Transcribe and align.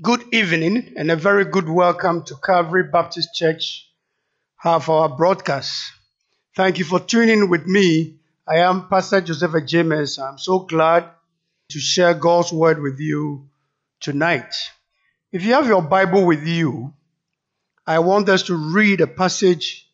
Good 0.00 0.32
evening 0.32 0.92
and 0.96 1.10
a 1.10 1.16
very 1.16 1.44
good 1.44 1.68
welcome 1.68 2.22
to 2.26 2.36
Calvary 2.36 2.84
Baptist 2.84 3.34
Church, 3.34 3.90
half 4.54 4.88
hour 4.88 5.08
broadcast. 5.08 5.90
Thank 6.54 6.78
you 6.78 6.84
for 6.84 7.00
tuning 7.00 7.50
with 7.50 7.66
me. 7.66 8.20
I 8.46 8.58
am 8.58 8.88
Pastor 8.88 9.20
Joseph 9.20 9.66
James. 9.66 10.20
I'm 10.20 10.38
so 10.38 10.60
glad 10.60 11.10
to 11.70 11.80
share 11.80 12.14
God's 12.14 12.52
word 12.52 12.80
with 12.80 13.00
you 13.00 13.48
tonight. 13.98 14.54
If 15.32 15.42
you 15.42 15.54
have 15.54 15.66
your 15.66 15.82
Bible 15.82 16.24
with 16.24 16.46
you, 16.46 16.94
I 17.84 17.98
want 17.98 18.28
us 18.28 18.44
to 18.44 18.54
read 18.54 19.00
a 19.00 19.08
passage 19.08 19.84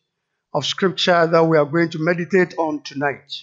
of 0.53 0.67
scripture 0.67 1.25
that 1.25 1.45
we 1.45 1.57
are 1.57 1.65
going 1.65 1.89
to 1.89 1.99
meditate 1.99 2.53
on 2.59 2.83
tonight. 2.83 3.41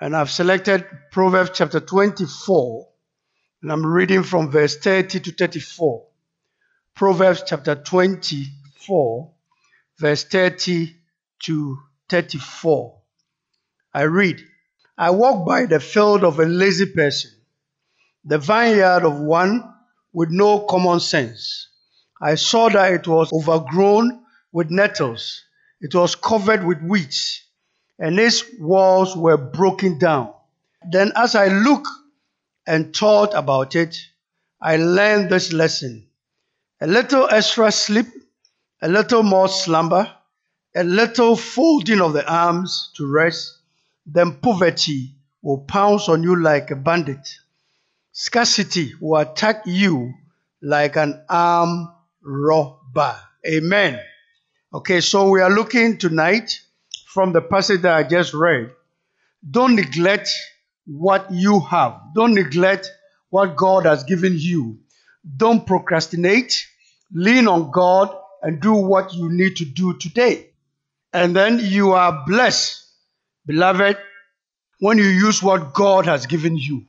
And 0.00 0.16
I've 0.16 0.30
selected 0.30 0.84
Proverbs 1.12 1.52
chapter 1.54 1.78
24, 1.78 2.88
and 3.62 3.72
I'm 3.72 3.86
reading 3.86 4.22
from 4.22 4.50
verse 4.50 4.76
30 4.76 5.20
to 5.20 5.32
34. 5.32 6.04
Proverbs 6.94 7.42
chapter 7.46 7.74
24, 7.74 9.30
verse 9.98 10.24
30 10.24 10.94
to 11.44 11.78
34. 12.08 12.98
I 13.94 14.02
read, 14.02 14.40
I 14.98 15.10
walk 15.10 15.46
by 15.46 15.66
the 15.66 15.80
field 15.80 16.22
of 16.22 16.38
a 16.38 16.44
lazy 16.44 16.86
person, 16.86 17.30
the 18.24 18.38
vineyard 18.38 19.04
of 19.04 19.20
one 19.20 19.72
with 20.12 20.30
no 20.30 20.60
common 20.60 21.00
sense. 21.00 21.68
I 22.20 22.34
saw 22.34 22.68
that 22.68 22.92
it 22.92 23.08
was 23.08 23.32
overgrown 23.32 24.22
with 24.52 24.70
nettles, 24.70 25.44
it 25.80 25.94
was 25.94 26.14
covered 26.14 26.64
with 26.64 26.82
weeds, 26.82 27.42
and 27.98 28.18
its 28.18 28.44
walls 28.58 29.16
were 29.16 29.36
broken 29.36 29.98
down. 29.98 30.32
Then, 30.90 31.12
as 31.16 31.34
I 31.34 31.48
looked 31.48 31.88
and 32.66 32.94
thought 32.94 33.32
about 33.34 33.76
it, 33.76 33.98
I 34.60 34.76
learned 34.76 35.30
this 35.30 35.52
lesson. 35.52 36.08
A 36.80 36.86
little 36.86 37.28
extra 37.30 37.70
sleep, 37.70 38.06
a 38.82 38.88
little 38.88 39.22
more 39.22 39.48
slumber, 39.48 40.12
a 40.74 40.84
little 40.84 41.36
folding 41.36 42.00
of 42.00 42.12
the 42.12 42.30
arms 42.30 42.90
to 42.96 43.06
rest, 43.06 43.58
then 44.04 44.34
poverty 44.40 45.14
will 45.42 45.58
pounce 45.58 46.08
on 46.08 46.22
you 46.22 46.42
like 46.42 46.70
a 46.70 46.76
bandit. 46.76 47.28
Scarcity 48.12 48.92
will 49.00 49.20
attack 49.20 49.62
you 49.66 50.12
like 50.60 50.96
an 50.96 51.22
armed 51.28 51.88
robber. 52.22 53.16
Amen. 53.46 54.00
Okay, 54.74 55.00
so 55.00 55.30
we 55.30 55.40
are 55.40 55.50
looking 55.50 55.96
tonight 55.98 56.60
from 57.06 57.32
the 57.32 57.40
passage 57.40 57.82
that 57.82 57.94
I 57.94 58.02
just 58.02 58.34
read. 58.34 58.70
Don't 59.48 59.76
neglect 59.76 60.34
what 60.86 61.30
you 61.30 61.60
have. 61.60 62.00
Don't 62.14 62.34
neglect 62.34 62.90
what 63.30 63.56
God 63.56 63.86
has 63.86 64.04
given 64.04 64.34
you. 64.36 64.78
Don't 65.36 65.66
procrastinate. 65.66 66.66
Lean 67.12 67.48
on 67.48 67.70
God 67.70 68.16
and 68.42 68.60
do 68.60 68.74
what 68.74 69.12
you 69.12 69.28
need 69.30 69.56
to 69.56 69.64
do 69.64 69.96
today. 69.98 70.50
And 71.12 71.34
then 71.34 71.58
you 71.60 71.92
are 71.92 72.24
blessed, 72.26 72.84
beloved, 73.46 73.96
when 74.80 74.98
you 74.98 75.04
use 75.04 75.42
what 75.42 75.72
God 75.72 76.06
has 76.06 76.26
given 76.26 76.56
you. 76.56 76.84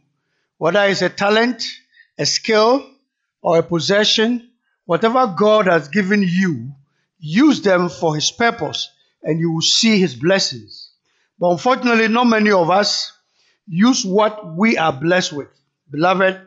Whether 0.57 0.83
it's 0.85 1.01
a 1.01 1.09
talent, 1.09 1.63
a 2.17 2.25
skill, 2.25 2.85
or 3.41 3.59
a 3.59 3.63
possession, 3.63 4.49
whatever 4.85 5.27
God 5.27 5.67
has 5.67 5.87
given 5.87 6.23
you, 6.23 6.71
use 7.19 7.61
them 7.61 7.89
for 7.89 8.15
His 8.15 8.31
purpose 8.31 8.89
and 9.23 9.39
you 9.39 9.51
will 9.51 9.61
see 9.61 9.99
His 9.99 10.15
blessings. 10.15 10.91
But 11.39 11.51
unfortunately, 11.51 12.07
not 12.07 12.25
many 12.25 12.51
of 12.51 12.69
us 12.69 13.11
use 13.67 14.05
what 14.05 14.55
we 14.55 14.77
are 14.77 14.93
blessed 14.93 15.33
with. 15.33 15.49
Beloved, 15.91 16.41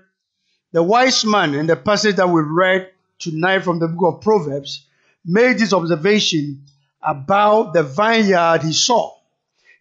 the 0.72 0.82
wise 0.82 1.24
man 1.24 1.54
in 1.54 1.66
the 1.66 1.76
passage 1.76 2.16
that 2.16 2.28
we 2.28 2.42
read 2.42 2.90
tonight 3.18 3.60
from 3.60 3.78
the 3.78 3.88
book 3.88 4.14
of 4.14 4.20
Proverbs 4.22 4.86
made 5.24 5.58
this 5.58 5.72
observation 5.72 6.64
about 7.02 7.72
the 7.72 7.82
vineyard 7.82 8.62
he 8.62 8.72
saw. 8.72 9.14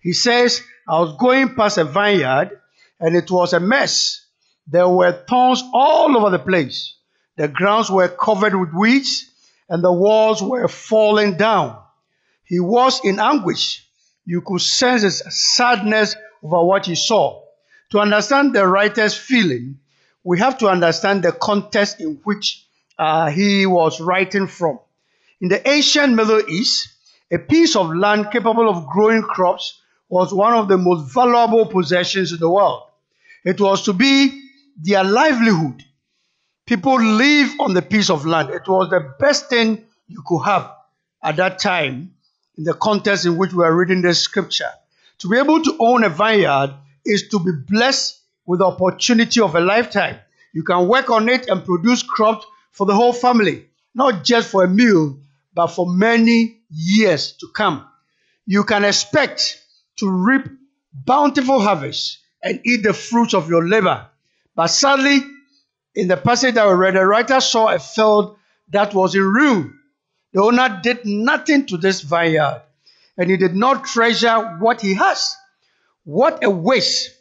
He 0.01 0.13
says, 0.13 0.61
I 0.87 0.99
was 0.99 1.15
going 1.17 1.55
past 1.55 1.77
a 1.77 1.85
vineyard 1.85 2.59
and 2.99 3.15
it 3.15 3.29
was 3.29 3.53
a 3.53 3.59
mess. 3.59 4.25
There 4.67 4.87
were 4.87 5.11
thorns 5.27 5.63
all 5.73 6.15
over 6.17 6.29
the 6.29 6.39
place. 6.39 6.95
The 7.37 7.47
grounds 7.47 7.89
were 7.89 8.07
covered 8.07 8.55
with 8.55 8.73
weeds 8.73 9.29
and 9.69 9.83
the 9.83 9.91
walls 9.91 10.41
were 10.41 10.67
falling 10.67 11.37
down. 11.37 11.79
He 12.43 12.59
was 12.59 13.01
in 13.03 13.19
anguish. 13.19 13.85
You 14.25 14.41
could 14.41 14.61
sense 14.61 15.03
his 15.03 15.23
sadness 15.29 16.15
over 16.43 16.63
what 16.63 16.85
he 16.85 16.95
saw. 16.95 17.43
To 17.91 17.99
understand 17.99 18.53
the 18.53 18.67
writer's 18.67 19.15
feeling, 19.15 19.79
we 20.23 20.39
have 20.39 20.57
to 20.59 20.67
understand 20.67 21.23
the 21.23 21.31
context 21.31 21.99
in 21.99 22.19
which 22.23 22.65
uh, 22.97 23.29
he 23.29 23.65
was 23.65 23.99
writing 23.99 24.47
from. 24.47 24.79
In 25.41 25.47
the 25.47 25.67
ancient 25.67 26.13
Middle 26.13 26.41
East, 26.49 26.89
a 27.31 27.37
piece 27.37 27.75
of 27.75 27.93
land 27.93 28.31
capable 28.31 28.69
of 28.69 28.87
growing 28.87 29.21
crops 29.21 29.81
was 30.09 30.33
one 30.33 30.53
of 30.53 30.67
the 30.67 30.77
most 30.77 31.13
valuable 31.13 31.65
possessions 31.65 32.31
in 32.31 32.39
the 32.39 32.49
world. 32.49 32.83
It 33.45 33.61
was 33.61 33.83
to 33.83 33.93
be 33.93 34.43
their 34.77 35.03
livelihood. 35.03 35.83
People 36.65 37.01
live 37.01 37.51
on 37.59 37.73
the 37.73 37.81
piece 37.81 38.09
of 38.09 38.25
land. 38.25 38.49
It 38.49 38.67
was 38.67 38.89
the 38.89 39.13
best 39.19 39.49
thing 39.49 39.85
you 40.07 40.23
could 40.25 40.43
have 40.43 40.71
at 41.23 41.37
that 41.37 41.59
time 41.59 42.13
in 42.57 42.63
the 42.63 42.73
context 42.73 43.25
in 43.25 43.37
which 43.37 43.53
we 43.53 43.63
are 43.63 43.75
reading 43.75 44.01
the 44.01 44.13
scripture. 44.13 44.69
To 45.19 45.29
be 45.29 45.37
able 45.37 45.61
to 45.61 45.75
own 45.79 46.03
a 46.03 46.09
vineyard 46.09 46.75
is 47.05 47.27
to 47.29 47.39
be 47.39 47.51
blessed 47.67 48.19
with 48.45 48.59
the 48.59 48.65
opportunity 48.65 49.41
of 49.41 49.55
a 49.55 49.59
lifetime. 49.59 50.17
You 50.53 50.63
can 50.63 50.87
work 50.87 51.09
on 51.09 51.27
it 51.29 51.47
and 51.47 51.63
produce 51.63 52.03
crops 52.03 52.45
for 52.71 52.85
the 52.85 52.95
whole 52.95 53.13
family, 53.13 53.67
not 53.93 54.23
just 54.23 54.49
for 54.49 54.63
a 54.63 54.69
meal, 54.69 55.19
but 55.53 55.67
for 55.67 55.93
many 55.93 56.61
years 56.69 57.33
to 57.33 57.47
come. 57.53 57.85
You 58.45 58.63
can 58.63 58.85
expect 58.85 59.61
to 59.97 60.09
reap 60.09 60.45
bountiful 60.93 61.59
harvests 61.59 62.19
and 62.41 62.61
eat 62.65 62.83
the 62.83 62.93
fruits 62.93 63.33
of 63.33 63.49
your 63.49 63.67
labor. 63.67 64.07
But 64.55 64.67
sadly, 64.67 65.19
in 65.95 66.07
the 66.07 66.17
passage 66.17 66.55
that 66.55 66.67
we 66.67 66.73
read, 66.73 66.95
the 66.95 67.05
writer 67.05 67.41
saw 67.41 67.67
a 67.67 67.79
field 67.79 68.37
that 68.69 68.93
was 68.93 69.15
in 69.15 69.23
ruin. 69.23 69.79
The 70.31 70.41
owner 70.41 70.79
did 70.81 71.05
nothing 71.05 71.65
to 71.67 71.77
this 71.77 72.01
vineyard 72.01 72.61
and 73.19 73.29
he 73.29 73.37
did 73.37 73.53
not 73.53 73.83
treasure 73.83 74.57
what 74.59 74.81
he 74.81 74.95
has. 74.95 75.35
What 76.05 76.43
a 76.43 76.49
waste. 76.49 77.11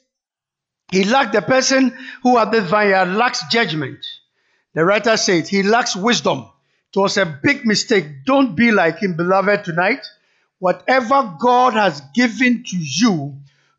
He 0.92 1.04
lacked 1.04 1.32
the 1.34 1.42
person 1.42 1.94
who 2.22 2.38
at 2.38 2.53
the 2.53 2.62
vineyard 2.62 3.09
lacks 3.09 3.42
judgment. 3.50 3.98
The 4.75 4.84
writer 4.84 5.16
said 5.16 5.48
he 5.48 5.64
lacks 5.64 5.97
wisdom. 5.97 6.48
It 6.94 6.98
was 6.98 7.19
a 7.19 7.26
big 7.26 7.66
mistake. 7.66 8.25
Don't 8.25 8.54
be 8.54 8.70
like 8.70 9.00
him, 9.00 9.16
beloved, 9.16 9.64
tonight. 9.64 10.06
Whatever 10.60 11.34
God 11.38 11.75
has 11.75 12.00
given 12.15 12.62
to 12.69 12.76
you, 12.76 13.36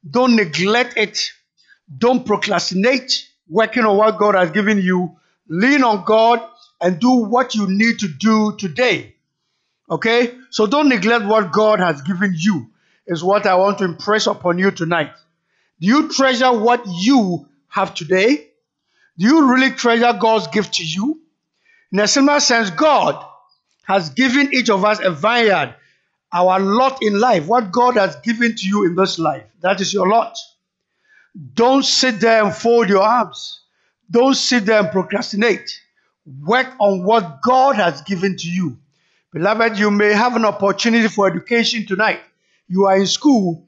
don't 0.07 0.35
neglect 0.35 0.97
it. 0.97 1.31
Don't 1.97 2.25
procrastinate 2.25 3.27
working 3.47 3.85
on 3.85 3.97
what 3.97 4.19
God 4.19 4.35
has 4.35 4.51
given 4.51 4.77
you. 4.77 5.15
Lean 5.47 5.83
on 5.83 6.03
God 6.05 6.41
and 6.81 6.99
do 6.99 7.09
what 7.25 7.55
you 7.55 7.67
need 7.67 7.99
to 7.99 8.07
do 8.07 8.55
today. 8.57 9.15
Okay? 9.89 10.35
So 10.49 10.67
don't 10.67 10.89
neglect 10.89 11.25
what 11.25 11.51
God 11.51 11.79
has 11.79 12.01
given 12.01 12.33
you, 12.35 12.69
is 13.07 13.23
what 13.23 13.45
I 13.45 13.55
want 13.55 13.79
to 13.79 13.85
impress 13.85 14.27
upon 14.27 14.57
you 14.57 14.71
tonight. 14.71 15.11
Do 15.79 15.87
you 15.87 16.09
treasure 16.09 16.51
what 16.51 16.83
you 16.85 17.47
have 17.67 17.95
today? 17.95 18.47
Do 19.17 19.25
you 19.25 19.51
really 19.51 19.71
treasure 19.71 20.13
God's 20.13 20.47
gift 20.47 20.75
to 20.75 20.85
you? 20.85 21.21
In 21.91 21.99
a 21.99 22.07
similar 22.07 22.39
sense, 22.39 22.69
God 22.69 23.23
has 23.83 24.11
given 24.11 24.53
each 24.53 24.69
of 24.69 24.85
us 24.85 24.99
a 24.99 25.11
vineyard, 25.11 25.75
our 26.31 26.59
lot 26.59 26.99
in 27.01 27.19
life, 27.19 27.47
what 27.47 27.71
God 27.71 27.95
has 27.95 28.15
given 28.17 28.55
to 28.55 28.67
you 28.67 28.85
in 28.85 28.95
this 28.95 29.17
life. 29.17 29.43
That 29.61 29.81
is 29.81 29.93
your 29.93 30.07
lot. 30.07 30.37
Don't 31.53 31.83
sit 31.83 32.19
there 32.19 32.43
and 32.43 32.53
fold 32.53 32.89
your 32.89 33.01
arms. 33.01 33.61
Don't 34.11 34.35
sit 34.35 34.65
there 34.65 34.79
and 34.79 34.91
procrastinate. 34.91 35.81
Work 36.45 36.67
on 36.79 37.03
what 37.03 37.41
God 37.41 37.75
has 37.75 38.01
given 38.03 38.37
to 38.37 38.47
you. 38.47 38.77
Beloved, 39.31 39.77
you 39.77 39.91
may 39.91 40.11
have 40.11 40.35
an 40.35 40.43
opportunity 40.45 41.07
for 41.07 41.27
education 41.27 41.85
tonight. 41.85 42.19
You 42.67 42.85
are 42.85 42.97
in 42.97 43.05
school. 43.05 43.63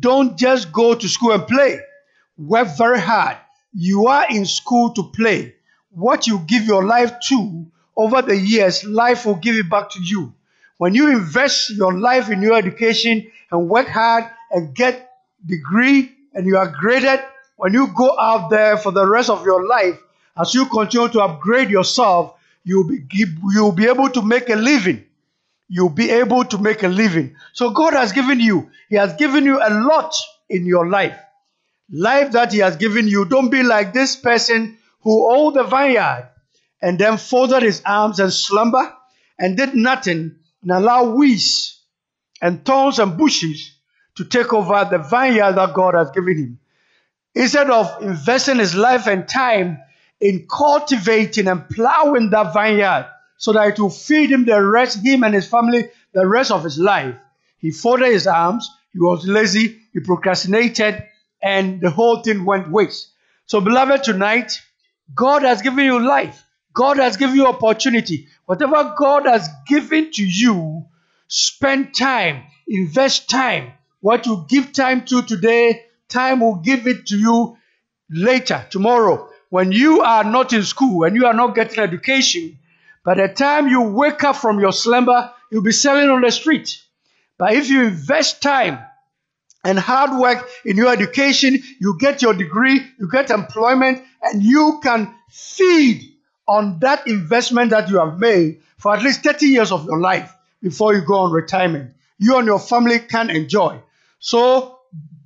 Don't 0.00 0.36
just 0.36 0.72
go 0.72 0.94
to 0.96 1.08
school 1.08 1.30
and 1.30 1.46
play. 1.46 1.78
Work 2.36 2.76
very 2.76 2.98
hard. 3.00 3.36
You 3.72 4.08
are 4.08 4.26
in 4.28 4.44
school 4.44 4.92
to 4.94 5.04
play. 5.14 5.54
What 5.90 6.26
you 6.26 6.40
give 6.40 6.64
your 6.64 6.84
life 6.84 7.12
to 7.28 7.66
over 7.96 8.22
the 8.22 8.36
years, 8.36 8.82
life 8.82 9.24
will 9.24 9.36
give 9.36 9.54
it 9.54 9.70
back 9.70 9.90
to 9.90 10.00
you. 10.02 10.34
When 10.78 10.96
you 10.96 11.08
invest 11.12 11.70
your 11.70 11.96
life 11.96 12.28
in 12.28 12.42
your 12.42 12.56
education 12.56 13.30
and 13.52 13.68
work 13.68 13.86
hard 13.86 14.24
and 14.50 14.74
get 14.74 15.10
degree 15.46 16.10
and 16.32 16.44
you 16.44 16.56
are 16.56 16.66
graded, 16.66 17.20
when 17.56 17.72
you 17.72 17.86
go 17.94 18.18
out 18.18 18.50
there 18.50 18.76
for 18.76 18.90
the 18.90 19.06
rest 19.06 19.30
of 19.30 19.44
your 19.44 19.64
life, 19.64 19.96
as 20.36 20.54
you 20.54 20.66
continue 20.66 21.08
to 21.10 21.20
upgrade 21.20 21.70
yourself, 21.70 22.34
you'll 22.64 22.88
be, 22.88 23.06
you'll 23.52 23.72
be 23.72 23.86
able 23.86 24.10
to 24.10 24.22
make 24.22 24.48
a 24.48 24.56
living. 24.56 25.04
You'll 25.68 25.88
be 25.88 26.10
able 26.10 26.44
to 26.46 26.58
make 26.58 26.82
a 26.82 26.88
living. 26.88 27.36
So 27.52 27.70
God 27.70 27.94
has 27.94 28.12
given 28.12 28.40
you, 28.40 28.70
He 28.88 28.96
has 28.96 29.14
given 29.14 29.44
you 29.44 29.58
a 29.58 29.70
lot 29.70 30.14
in 30.48 30.66
your 30.66 30.88
life. 30.88 31.18
Life 31.90 32.32
that 32.32 32.52
He 32.52 32.58
has 32.58 32.76
given 32.76 33.08
you. 33.08 33.24
Don't 33.24 33.50
be 33.50 33.62
like 33.62 33.92
this 33.92 34.16
person 34.16 34.78
who 35.02 35.30
owned 35.30 35.56
the 35.56 35.64
vineyard 35.64 36.30
and 36.82 36.98
then 36.98 37.16
folded 37.16 37.62
his 37.62 37.82
arms 37.86 38.20
and 38.20 38.32
slumber 38.32 38.92
and 39.38 39.56
did 39.56 39.74
nothing 39.74 40.36
and 40.62 40.70
allowed 40.70 41.14
weeds 41.14 41.80
and 42.42 42.64
thorns 42.64 42.98
and 42.98 43.16
bushes 43.16 43.72
to 44.16 44.24
take 44.24 44.52
over 44.52 44.86
the 44.90 44.98
vineyard 44.98 45.52
that 45.52 45.74
God 45.74 45.94
has 45.94 46.10
given 46.10 46.36
him. 46.36 46.58
Instead 47.34 47.70
of 47.70 48.02
investing 48.02 48.58
his 48.58 48.74
life 48.74 49.06
and 49.06 49.28
time 49.28 49.78
in 50.20 50.46
cultivating 50.50 51.48
and 51.48 51.68
plowing 51.68 52.30
that 52.30 52.52
vineyard 52.54 53.06
so 53.36 53.52
that 53.52 53.68
it 53.68 53.78
will 53.78 53.90
feed 53.90 54.30
him 54.30 54.44
the 54.44 54.62
rest, 54.62 55.04
him 55.04 55.24
and 55.24 55.34
his 55.34 55.46
family, 55.46 55.88
the 56.12 56.26
rest 56.26 56.50
of 56.50 56.64
his 56.64 56.78
life, 56.78 57.14
he 57.58 57.70
folded 57.70 58.12
his 58.12 58.26
arms, 58.26 58.70
he 58.92 59.00
was 59.00 59.26
lazy, 59.26 59.80
he 59.92 60.00
procrastinated, 60.00 61.02
and 61.42 61.80
the 61.80 61.90
whole 61.90 62.22
thing 62.22 62.44
went 62.44 62.70
waste. 62.70 63.10
So, 63.46 63.60
beloved, 63.60 64.04
tonight, 64.04 64.60
God 65.14 65.42
has 65.42 65.62
given 65.62 65.84
you 65.84 65.98
life. 65.98 66.42
God 66.72 66.98
has 66.98 67.16
given 67.16 67.36
you 67.36 67.46
opportunity. 67.46 68.28
Whatever 68.46 68.94
God 68.96 69.26
has 69.26 69.48
given 69.66 70.10
to 70.12 70.24
you, 70.24 70.86
spend 71.28 71.94
time, 71.94 72.44
invest 72.66 73.28
time. 73.28 73.72
What 74.00 74.26
you 74.26 74.44
give 74.48 74.72
time 74.72 75.04
to 75.06 75.22
today, 75.22 75.86
time 76.08 76.40
will 76.40 76.56
give 76.56 76.86
it 76.86 77.06
to 77.06 77.18
you 77.18 77.56
later, 78.10 78.66
tomorrow. 78.70 79.28
When 79.54 79.70
you 79.70 80.00
are 80.00 80.24
not 80.24 80.52
in 80.52 80.64
school 80.64 81.04
and 81.04 81.14
you 81.14 81.26
are 81.26 81.32
not 81.32 81.54
getting 81.54 81.78
education, 81.78 82.58
by 83.04 83.14
the 83.14 83.28
time 83.28 83.68
you 83.68 83.82
wake 83.82 84.24
up 84.24 84.34
from 84.34 84.58
your 84.58 84.72
slumber, 84.72 85.32
you'll 85.48 85.62
be 85.62 85.70
selling 85.70 86.08
on 86.10 86.22
the 86.22 86.32
street. 86.32 86.82
But 87.38 87.52
if 87.52 87.68
you 87.68 87.84
invest 87.84 88.42
time 88.42 88.80
and 89.62 89.78
hard 89.78 90.18
work 90.18 90.50
in 90.64 90.76
your 90.76 90.92
education, 90.92 91.62
you 91.78 91.96
get 92.00 92.20
your 92.20 92.34
degree, 92.34 92.84
you 92.98 93.08
get 93.08 93.30
employment, 93.30 94.02
and 94.22 94.42
you 94.42 94.80
can 94.82 95.14
feed 95.30 96.02
on 96.48 96.80
that 96.80 97.06
investment 97.06 97.70
that 97.70 97.88
you 97.88 98.00
have 98.00 98.18
made 98.18 98.60
for 98.78 98.96
at 98.96 99.04
least 99.04 99.22
30 99.22 99.46
years 99.46 99.70
of 99.70 99.84
your 99.84 100.00
life 100.00 100.34
before 100.62 100.96
you 100.96 101.02
go 101.02 101.20
on 101.20 101.30
retirement. 101.30 101.94
You 102.18 102.38
and 102.38 102.46
your 102.48 102.58
family 102.58 102.98
can 102.98 103.30
enjoy. 103.30 103.80
So, 104.18 104.80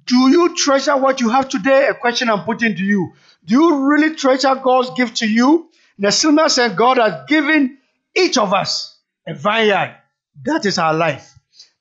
do 0.05 0.31
you 0.31 0.55
treasure 0.55 0.99
what 0.99 1.23
you 1.23 1.31
have 1.31 1.49
today? 1.49 1.87
A 1.89 1.95
question 1.95 2.29
I'm 2.29 2.45
putting 2.45 2.77
to 2.77 2.83
you. 2.83 3.15
Do 3.49 3.55
you 3.55 3.89
really 3.89 4.15
treasure 4.15 4.55
God's 4.63 4.91
gift 4.91 5.17
to 5.19 5.27
you? 5.27 5.71
Nesilma 5.99 6.51
said 6.51 6.77
God 6.77 6.99
has 6.99 7.27
given 7.29 7.79
each 8.15 8.37
of 8.37 8.53
us 8.53 8.99
a 9.27 9.33
vineyard. 9.33 9.97
That 10.45 10.67
is 10.67 10.79
our 10.79 10.93
life. 10.93 11.33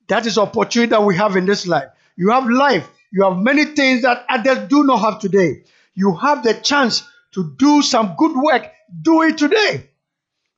That 0.08 0.26
is 0.26 0.38
opportunity 0.38 0.92
that 0.92 1.04
we 1.04 1.18
have 1.18 1.36
in 1.36 1.46
this 1.46 1.68
life. 1.68 1.90
You 2.16 2.30
have 2.32 2.50
life. 2.50 2.90
You 3.12 3.26
have 3.26 3.38
many 3.38 3.66
things 3.66 4.04
that 4.04 4.26
others 4.30 4.70
do 4.70 4.86
not 4.86 5.00
have 5.00 5.20
today. 5.20 5.64
You 5.94 6.16
have 6.16 6.42
the 6.42 6.54
chance 6.54 7.04
to 7.34 7.54
do 7.58 7.82
some 7.82 8.16
good 8.18 8.36
work. 8.36 8.72
Do 9.02 9.24
it 9.24 9.38
today. 9.38 9.90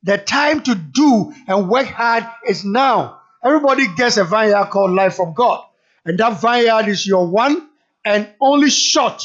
The 0.04 0.16
time 0.16 0.62
to 0.62 0.76
do 0.76 1.34
and 1.48 1.68
work 1.68 1.86
hard 1.86 2.24
is 2.46 2.64
now. 2.64 3.20
Everybody 3.44 3.86
gets 3.96 4.16
a 4.16 4.24
vineyard 4.24 4.66
called 4.66 4.92
life 4.92 5.16
from 5.16 5.34
God. 5.34 5.64
And 6.04 6.18
that 6.18 6.40
vineyard 6.40 6.86
is 6.86 7.04
your 7.04 7.26
one 7.26 7.68
and 8.04 8.32
only 8.40 8.70
shot 8.70 9.24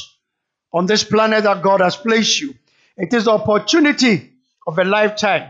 on 0.75 0.85
this 0.85 1.05
planet 1.05 1.45
that 1.45 1.63
God 1.63 1.79
has 1.79 1.95
placed 1.95 2.41
you. 2.41 2.53
It 2.97 3.13
is 3.13 3.23
the 3.25 3.31
opportunity 3.31 4.33
of 4.67 4.77
a 4.77 4.83
lifetime. 4.83 5.49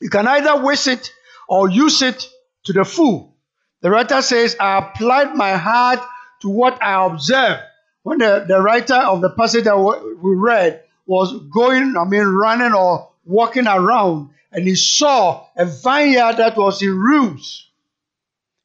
You 0.00 0.08
can 0.08 0.28
either 0.28 0.64
waste 0.64 0.86
it 0.86 1.12
or 1.48 1.68
use 1.68 2.00
it 2.00 2.24
to 2.64 2.72
the 2.72 2.84
full. 2.84 3.34
The 3.80 3.90
writer 3.90 4.22
says, 4.22 4.56
I 4.60 4.78
applied 4.78 5.34
my 5.34 5.56
heart 5.56 5.98
to 6.42 6.48
what 6.48 6.80
I 6.80 7.04
observed. 7.06 7.60
When 8.04 8.18
the, 8.18 8.44
the 8.46 8.60
writer 8.60 8.94
of 8.94 9.20
the 9.20 9.30
passage 9.30 9.64
that 9.64 9.76
we 9.76 10.34
read 10.36 10.84
was 11.06 11.32
going, 11.52 11.96
I 11.96 12.04
mean, 12.04 12.22
running 12.22 12.72
or 12.72 13.10
walking 13.24 13.66
around, 13.66 14.30
and 14.52 14.66
he 14.66 14.76
saw 14.76 15.44
a 15.56 15.66
vineyard 15.66 16.36
that 16.36 16.56
was 16.56 16.80
in 16.82 16.96
ruins. 16.96 17.68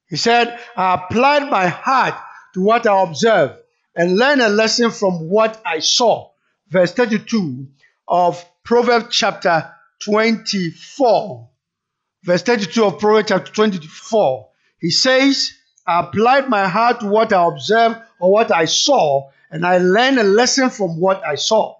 He 0.09 0.15
said, 0.15 0.59
I 0.77 0.93
applied 0.93 1.49
my 1.49 1.67
heart 1.67 2.13
to 2.53 2.61
what 2.61 2.85
I 2.85 3.01
observed 3.01 3.64
and 3.95 4.17
learn 4.17 4.41
a 4.41 4.49
lesson 4.49 4.91
from 4.91 5.29
what 5.29 5.61
I 5.65 5.79
saw. 5.79 6.29
Verse 6.69 6.91
32 6.91 7.67
of 8.07 8.43
Proverbs 8.63 9.15
chapter 9.15 9.71
24. 10.03 11.49
Verse 12.23 12.41
32 12.41 12.83
of 12.83 12.99
Proverbs 12.99 13.29
chapter 13.29 13.51
24. 13.51 14.49
He 14.79 14.89
says, 14.89 15.51
I 15.87 16.01
applied 16.01 16.49
my 16.49 16.67
heart 16.67 16.99
to 17.01 17.07
what 17.07 17.31
I 17.31 17.47
observed 17.47 17.97
or 18.19 18.31
what 18.31 18.51
I 18.51 18.65
saw, 18.65 19.29
and 19.51 19.65
I 19.65 19.77
learned 19.77 20.19
a 20.19 20.23
lesson 20.23 20.69
from 20.69 20.99
what 20.99 21.23
I 21.25 21.35
saw. 21.35 21.75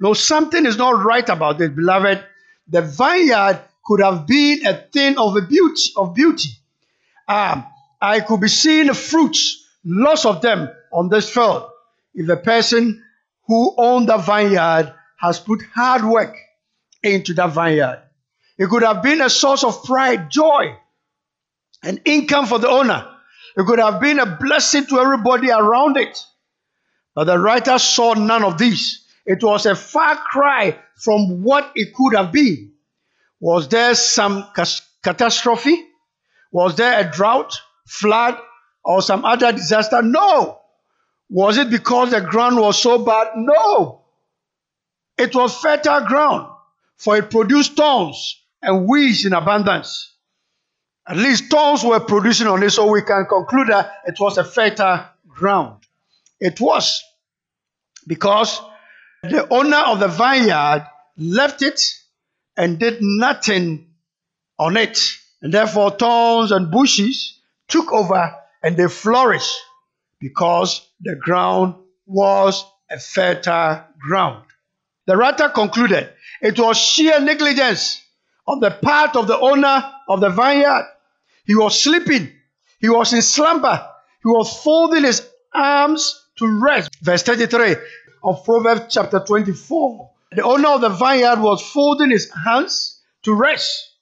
No, 0.00 0.12
something 0.12 0.66
is 0.66 0.76
not 0.76 1.02
right 1.04 1.28
about 1.28 1.58
this, 1.58 1.70
beloved. 1.70 2.24
The 2.68 2.82
vineyard 2.82 3.60
could 3.86 4.00
have 4.00 4.26
been 4.26 4.66
a 4.66 4.74
thing 4.74 5.16
of 5.18 5.36
a 5.36 5.42
beauty 5.42 5.92
of 5.96 6.14
beauty. 6.14 6.50
Um, 7.28 7.64
I 8.00 8.20
could 8.20 8.40
be 8.40 8.48
seeing 8.48 8.88
the 8.88 8.94
fruits, 8.94 9.64
lots 9.84 10.26
of 10.26 10.42
them 10.42 10.68
on 10.94 11.08
this 11.08 11.28
field. 11.28 11.68
If 12.14 12.28
the 12.28 12.36
person 12.36 13.02
who 13.46 13.74
owned 13.76 14.08
the 14.08 14.16
vineyard 14.16 14.94
has 15.18 15.40
put 15.40 15.62
hard 15.74 16.04
work 16.04 16.36
into 17.02 17.34
that 17.34 17.52
vineyard, 17.52 18.02
it 18.56 18.68
could 18.68 18.84
have 18.84 19.02
been 19.02 19.20
a 19.20 19.28
source 19.28 19.64
of 19.64 19.82
pride, 19.84 20.30
joy, 20.30 20.76
and 21.82 22.00
income 22.04 22.46
for 22.46 22.60
the 22.60 22.68
owner. 22.68 23.06
It 23.56 23.66
could 23.66 23.80
have 23.80 24.00
been 24.00 24.20
a 24.20 24.36
blessing 24.36 24.86
to 24.86 25.00
everybody 25.00 25.50
around 25.50 25.96
it. 25.96 26.18
But 27.14 27.24
the 27.24 27.38
writer 27.38 27.78
saw 27.78 28.14
none 28.14 28.44
of 28.44 28.58
these. 28.58 29.04
It 29.26 29.42
was 29.42 29.66
a 29.66 29.74
far 29.74 30.16
cry 30.16 30.78
from 30.96 31.42
what 31.42 31.72
it 31.74 31.94
could 31.94 32.14
have 32.16 32.32
been. 32.32 32.72
Was 33.40 33.68
there 33.68 33.94
some 33.94 34.46
catastrophe? 35.02 35.84
Was 36.52 36.76
there 36.76 37.00
a 37.00 37.10
drought, 37.10 37.58
flood, 37.86 38.38
or 38.84 39.02
some 39.02 39.24
other 39.24 39.52
disaster? 39.52 40.02
No. 40.02 40.60
Was 41.30 41.58
it 41.58 41.70
because 41.70 42.10
the 42.10 42.20
ground 42.20 42.56
was 42.56 42.80
so 42.80 42.98
bad? 43.04 43.28
No. 43.36 44.02
It 45.16 45.34
was 45.34 45.56
fertile 45.58 46.04
ground, 46.06 46.48
for 46.96 47.16
it 47.16 47.30
produced 47.30 47.76
thorns 47.76 48.40
and 48.62 48.88
weeds 48.88 49.24
in 49.24 49.32
abundance. 49.32 50.12
At 51.06 51.16
least 51.16 51.50
thorns 51.50 51.84
were 51.84 52.00
producing 52.00 52.46
on 52.46 52.62
it, 52.62 52.70
so 52.70 52.90
we 52.90 53.02
can 53.02 53.26
conclude 53.26 53.68
that 53.68 53.92
it 54.06 54.18
was 54.18 54.38
a 54.38 54.44
fertile 54.44 55.04
ground. 55.28 55.84
It 56.40 56.60
was 56.60 57.02
because 58.06 58.60
the 59.22 59.46
owner 59.50 59.78
of 59.78 60.00
the 60.00 60.08
vineyard 60.08 60.86
left 61.16 61.62
it 61.62 61.80
and 62.56 62.78
did 62.78 62.98
nothing 63.00 63.88
on 64.58 64.76
it. 64.76 64.98
And 65.42 65.52
therefore, 65.52 65.90
thorns 65.90 66.52
and 66.52 66.70
bushes 66.70 67.38
took 67.68 67.92
over 67.92 68.34
and 68.62 68.76
they 68.76 68.88
flourished 68.88 69.56
because 70.18 70.86
the 71.04 71.16
ground 71.16 71.74
was 72.06 72.64
a 72.90 72.98
fertile 72.98 73.84
ground. 74.00 74.44
The 75.06 75.16
writer 75.16 75.50
concluded 75.50 76.10
it 76.40 76.58
was 76.58 76.78
sheer 76.78 77.20
negligence 77.20 78.02
on 78.46 78.60
the 78.60 78.70
part 78.70 79.16
of 79.16 79.26
the 79.26 79.38
owner 79.38 79.92
of 80.08 80.20
the 80.20 80.30
vineyard. 80.30 80.86
He 81.44 81.54
was 81.54 81.78
sleeping, 81.78 82.32
he 82.80 82.88
was 82.88 83.12
in 83.12 83.22
slumber, 83.22 83.86
he 84.22 84.28
was 84.28 84.62
folding 84.62 85.04
his 85.04 85.26
arms 85.54 86.22
to 86.36 86.46
rest. 86.60 86.90
Verse 87.02 87.22
33 87.22 87.76
of 88.22 88.44
Proverbs 88.44 88.94
chapter 88.94 89.20
24. 89.20 90.10
The 90.32 90.42
owner 90.42 90.68
of 90.68 90.80
the 90.80 90.88
vineyard 90.88 91.40
was 91.40 91.62
folding 91.62 92.10
his 92.10 92.30
hands 92.32 93.02
to 93.24 93.34
rest. 93.34 93.92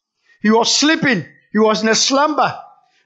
He 0.41 0.51
was 0.51 0.75
sleeping. 0.75 1.27
He 1.53 1.59
was 1.59 1.83
in 1.83 1.89
a 1.89 1.95
slumber. 1.95 2.57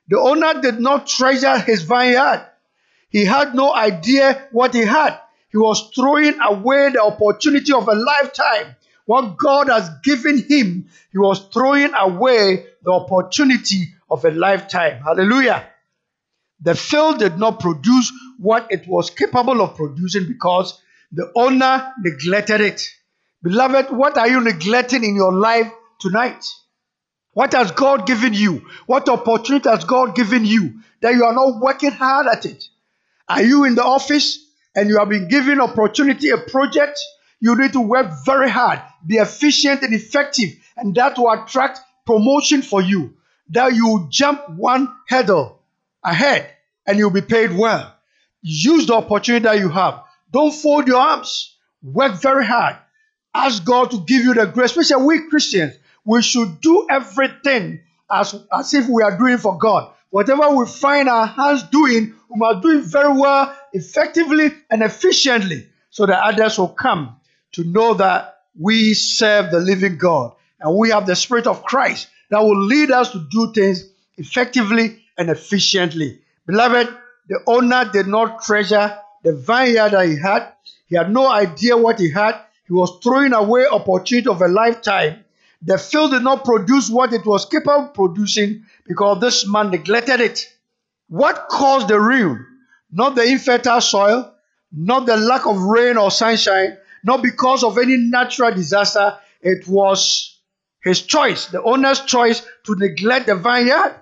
The 0.08 0.18
owner 0.18 0.60
did 0.60 0.78
not 0.80 1.06
treasure 1.06 1.58
his 1.58 1.82
vineyard. 1.82 2.46
He 3.16 3.24
had 3.24 3.54
no 3.54 3.74
idea 3.74 4.46
what 4.52 4.74
he 4.74 4.82
had. 4.82 5.18
He 5.48 5.56
was 5.56 5.88
throwing 5.94 6.38
away 6.38 6.90
the 6.90 7.02
opportunity 7.02 7.72
of 7.72 7.88
a 7.88 7.94
lifetime. 7.94 8.76
What 9.06 9.38
God 9.38 9.70
has 9.70 9.88
given 10.04 10.44
him, 10.46 10.90
he 11.12 11.16
was 11.16 11.48
throwing 11.50 11.94
away 11.94 12.66
the 12.84 12.90
opportunity 12.90 13.94
of 14.10 14.22
a 14.26 14.30
lifetime. 14.30 15.00
Hallelujah. 15.02 15.66
The 16.60 16.74
field 16.74 17.20
did 17.20 17.38
not 17.38 17.58
produce 17.58 18.12
what 18.38 18.70
it 18.70 18.86
was 18.86 19.08
capable 19.08 19.62
of 19.62 19.76
producing 19.76 20.26
because 20.26 20.78
the 21.10 21.32
owner 21.34 21.94
neglected 21.98 22.60
it. 22.60 22.86
Beloved, 23.42 23.96
what 23.96 24.18
are 24.18 24.28
you 24.28 24.42
neglecting 24.42 25.04
in 25.04 25.16
your 25.16 25.32
life 25.32 25.72
tonight? 26.00 26.44
What 27.32 27.54
has 27.54 27.70
God 27.70 28.06
given 28.06 28.34
you? 28.34 28.66
What 28.84 29.08
opportunity 29.08 29.70
has 29.70 29.84
God 29.84 30.14
given 30.14 30.44
you 30.44 30.80
that 31.00 31.14
you 31.14 31.24
are 31.24 31.32
not 31.32 31.62
working 31.62 31.92
hard 31.92 32.26
at 32.26 32.44
it? 32.44 32.62
Are 33.28 33.42
you 33.42 33.64
in 33.64 33.74
the 33.74 33.84
office 33.84 34.44
and 34.74 34.88
you 34.88 34.98
have 34.98 35.08
been 35.08 35.28
given 35.28 35.60
opportunity, 35.60 36.30
a 36.30 36.38
project? 36.38 37.00
You 37.40 37.56
need 37.56 37.72
to 37.72 37.80
work 37.80 38.12
very 38.24 38.50
hard, 38.50 38.80
be 39.06 39.16
efficient 39.16 39.82
and 39.82 39.92
effective, 39.94 40.50
and 40.76 40.94
that 40.94 41.18
will 41.18 41.30
attract 41.30 41.80
promotion 42.06 42.62
for 42.62 42.80
you. 42.80 43.14
That 43.50 43.74
you 43.74 44.06
jump 44.10 44.48
one 44.50 44.88
hurdle 45.08 45.60
ahead 46.02 46.50
and 46.86 46.98
you'll 46.98 47.10
be 47.10 47.20
paid 47.22 47.56
well. 47.56 47.94
Use 48.42 48.86
the 48.86 48.94
opportunity 48.94 49.44
that 49.44 49.58
you 49.58 49.68
have. 49.68 50.02
Don't 50.32 50.52
fold 50.52 50.86
your 50.88 51.00
arms. 51.00 51.56
Work 51.82 52.20
very 52.20 52.44
hard. 52.44 52.76
ask 53.34 53.64
God 53.64 53.90
to 53.90 53.98
give 54.00 54.22
you 54.22 54.34
the 54.34 54.46
grace, 54.46 54.76
especially 54.76 55.04
we 55.04 55.28
Christians. 55.28 55.74
We 56.04 56.22
should 56.22 56.60
do 56.60 56.86
everything 56.90 57.80
as, 58.10 58.34
as 58.52 58.74
if 58.74 58.88
we 58.88 59.02
are 59.02 59.18
doing 59.18 59.38
for 59.38 59.58
God. 59.58 59.92
Whatever 60.10 60.50
we 60.50 60.66
find 60.66 61.08
our 61.08 61.26
hands 61.26 61.64
doing, 61.64 62.14
we 62.30 62.38
must 62.38 62.62
do 62.62 62.78
it 62.78 62.84
very 62.84 63.12
well, 63.12 63.56
effectively, 63.72 64.50
and 64.70 64.82
efficiently 64.82 65.68
so 65.90 66.06
that 66.06 66.22
others 66.22 66.58
will 66.58 66.68
come 66.68 67.16
to 67.52 67.64
know 67.64 67.94
that 67.94 68.36
we 68.58 68.94
serve 68.94 69.50
the 69.50 69.60
living 69.60 69.98
God 69.98 70.32
and 70.60 70.76
we 70.76 70.90
have 70.90 71.06
the 71.06 71.16
Spirit 71.16 71.46
of 71.46 71.62
Christ 71.62 72.08
that 72.30 72.40
will 72.40 72.60
lead 72.64 72.90
us 72.90 73.12
to 73.12 73.26
do 73.30 73.52
things 73.52 73.84
effectively 74.16 75.02
and 75.18 75.30
efficiently. 75.30 76.20
Beloved, 76.46 76.88
the 77.28 77.40
owner 77.46 77.90
did 77.92 78.06
not 78.06 78.42
treasure 78.42 78.98
the 79.22 79.32
vineyard 79.34 79.90
that 79.90 80.06
he 80.06 80.16
had. 80.16 80.52
He 80.86 80.96
had 80.96 81.12
no 81.12 81.28
idea 81.28 81.76
what 81.76 81.98
he 81.98 82.10
had. 82.10 82.40
He 82.66 82.72
was 82.72 82.98
throwing 83.02 83.32
away 83.32 83.66
opportunity 83.66 84.28
of 84.28 84.40
a 84.40 84.48
lifetime. 84.48 85.24
The 85.62 85.78
field 85.78 86.12
did 86.12 86.22
not 86.22 86.44
produce 86.44 86.90
what 86.90 87.12
it 87.12 87.24
was 87.24 87.46
capable 87.46 87.86
of 87.86 87.94
producing 87.94 88.64
because 88.86 89.20
this 89.20 89.46
man 89.46 89.70
neglected 89.70 90.20
it. 90.20 90.46
What 91.08 91.48
caused 91.48 91.88
the 91.88 92.00
ruin? 92.00 92.44
Not 92.92 93.14
the 93.14 93.24
infertile 93.24 93.80
soil, 93.80 94.34
not 94.72 95.06
the 95.06 95.16
lack 95.16 95.46
of 95.46 95.60
rain 95.60 95.96
or 95.96 96.10
sunshine, 96.10 96.76
not 97.04 97.22
because 97.22 97.64
of 97.64 97.78
any 97.78 97.96
natural 97.96 98.52
disaster. 98.52 99.18
It 99.40 99.66
was 99.66 100.38
his 100.82 101.02
choice, 101.02 101.46
the 101.46 101.62
owner's 101.62 102.00
choice 102.00 102.46
to 102.64 102.74
neglect 102.76 103.26
the 103.26 103.36
vineyard. 103.36 103.96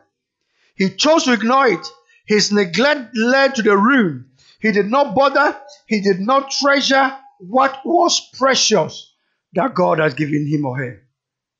He 0.74 0.90
chose 0.90 1.24
to 1.24 1.32
ignore 1.32 1.68
it. 1.68 1.86
His 2.26 2.52
neglect 2.52 3.16
led 3.16 3.54
to 3.54 3.62
the 3.62 3.76
ruin. 3.76 4.26
He 4.60 4.72
did 4.72 4.90
not 4.90 5.14
bother, 5.14 5.56
he 5.86 6.00
did 6.00 6.20
not 6.20 6.50
treasure 6.50 7.16
what 7.38 7.80
was 7.84 8.20
precious 8.38 9.12
that 9.52 9.74
God 9.74 9.98
has 9.98 10.14
given 10.14 10.46
him 10.46 10.64
or 10.64 10.78
her. 10.78 11.03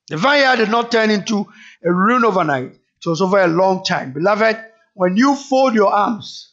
The 0.09 0.17
vineyard 0.17 0.57
did 0.57 0.71
not 0.71 0.93
turn 0.93 1.11
into 1.11 1.47
a 1.83 1.93
ruin 1.93 2.25
overnight. 2.25 2.73
It 2.73 3.07
was 3.07 3.23
over 3.23 3.39
a 3.39 3.47
long 3.47 3.85
time. 3.85 4.13
Beloved, 4.13 4.59
when 4.95 5.17
you 5.17 5.35
fold 5.35 5.75
your 5.75 5.93
arms 5.93 6.53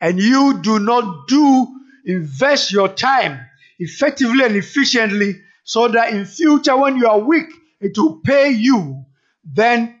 and 0.00 0.18
you 0.18 0.60
do 0.62 0.78
not 0.78 1.28
do 1.28 1.66
invest 2.04 2.72
your 2.72 2.88
time 2.88 3.40
effectively 3.78 4.44
and 4.44 4.56
efficiently 4.56 5.40
so 5.64 5.88
that 5.88 6.12
in 6.12 6.24
future 6.24 6.76
when 6.76 6.96
you 6.96 7.06
are 7.06 7.18
weak 7.18 7.48
it 7.80 7.96
will 7.96 8.20
pay 8.20 8.50
you 8.50 9.04
then 9.44 9.94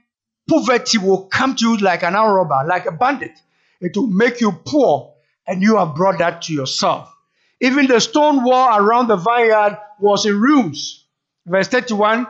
poverty 0.48 0.98
will 0.98 1.26
come 1.26 1.54
to 1.54 1.70
you 1.70 1.76
like 1.78 2.02
an 2.02 2.14
armed 2.14 2.34
robber 2.34 2.66
like 2.66 2.86
a 2.86 2.92
bandit 2.92 3.38
it 3.80 3.96
will 3.96 4.06
make 4.06 4.40
you 4.40 4.52
poor 4.64 5.14
and 5.46 5.62
you 5.62 5.76
have 5.76 5.94
brought 5.94 6.18
that 6.18 6.42
to 6.42 6.52
yourself 6.52 7.12
even 7.60 7.86
the 7.86 8.00
stone 8.00 8.42
wall 8.42 8.78
around 8.78 9.08
the 9.08 9.16
vineyard 9.16 9.78
was 10.00 10.26
in 10.26 10.40
rooms 10.40 11.04
verse 11.46 11.68
31 11.68 12.26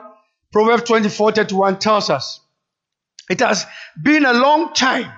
proverbs 0.52 0.84
24 0.84 1.32
31 1.32 1.78
tells 1.78 2.10
us 2.10 2.40
it 3.30 3.40
has 3.40 3.66
been 4.02 4.24
a 4.24 4.32
long 4.32 4.72
time 4.72 5.12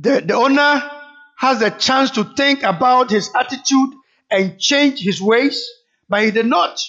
the, 0.00 0.20
the 0.20 0.34
owner 0.34 0.90
has 1.36 1.62
a 1.62 1.70
chance 1.70 2.12
to 2.12 2.24
think 2.24 2.62
about 2.62 3.10
his 3.10 3.30
attitude 3.34 3.94
and 4.30 4.58
change 4.58 5.00
his 5.00 5.20
ways, 5.20 5.68
but 6.08 6.22
he 6.22 6.30
did 6.30 6.46
not. 6.46 6.84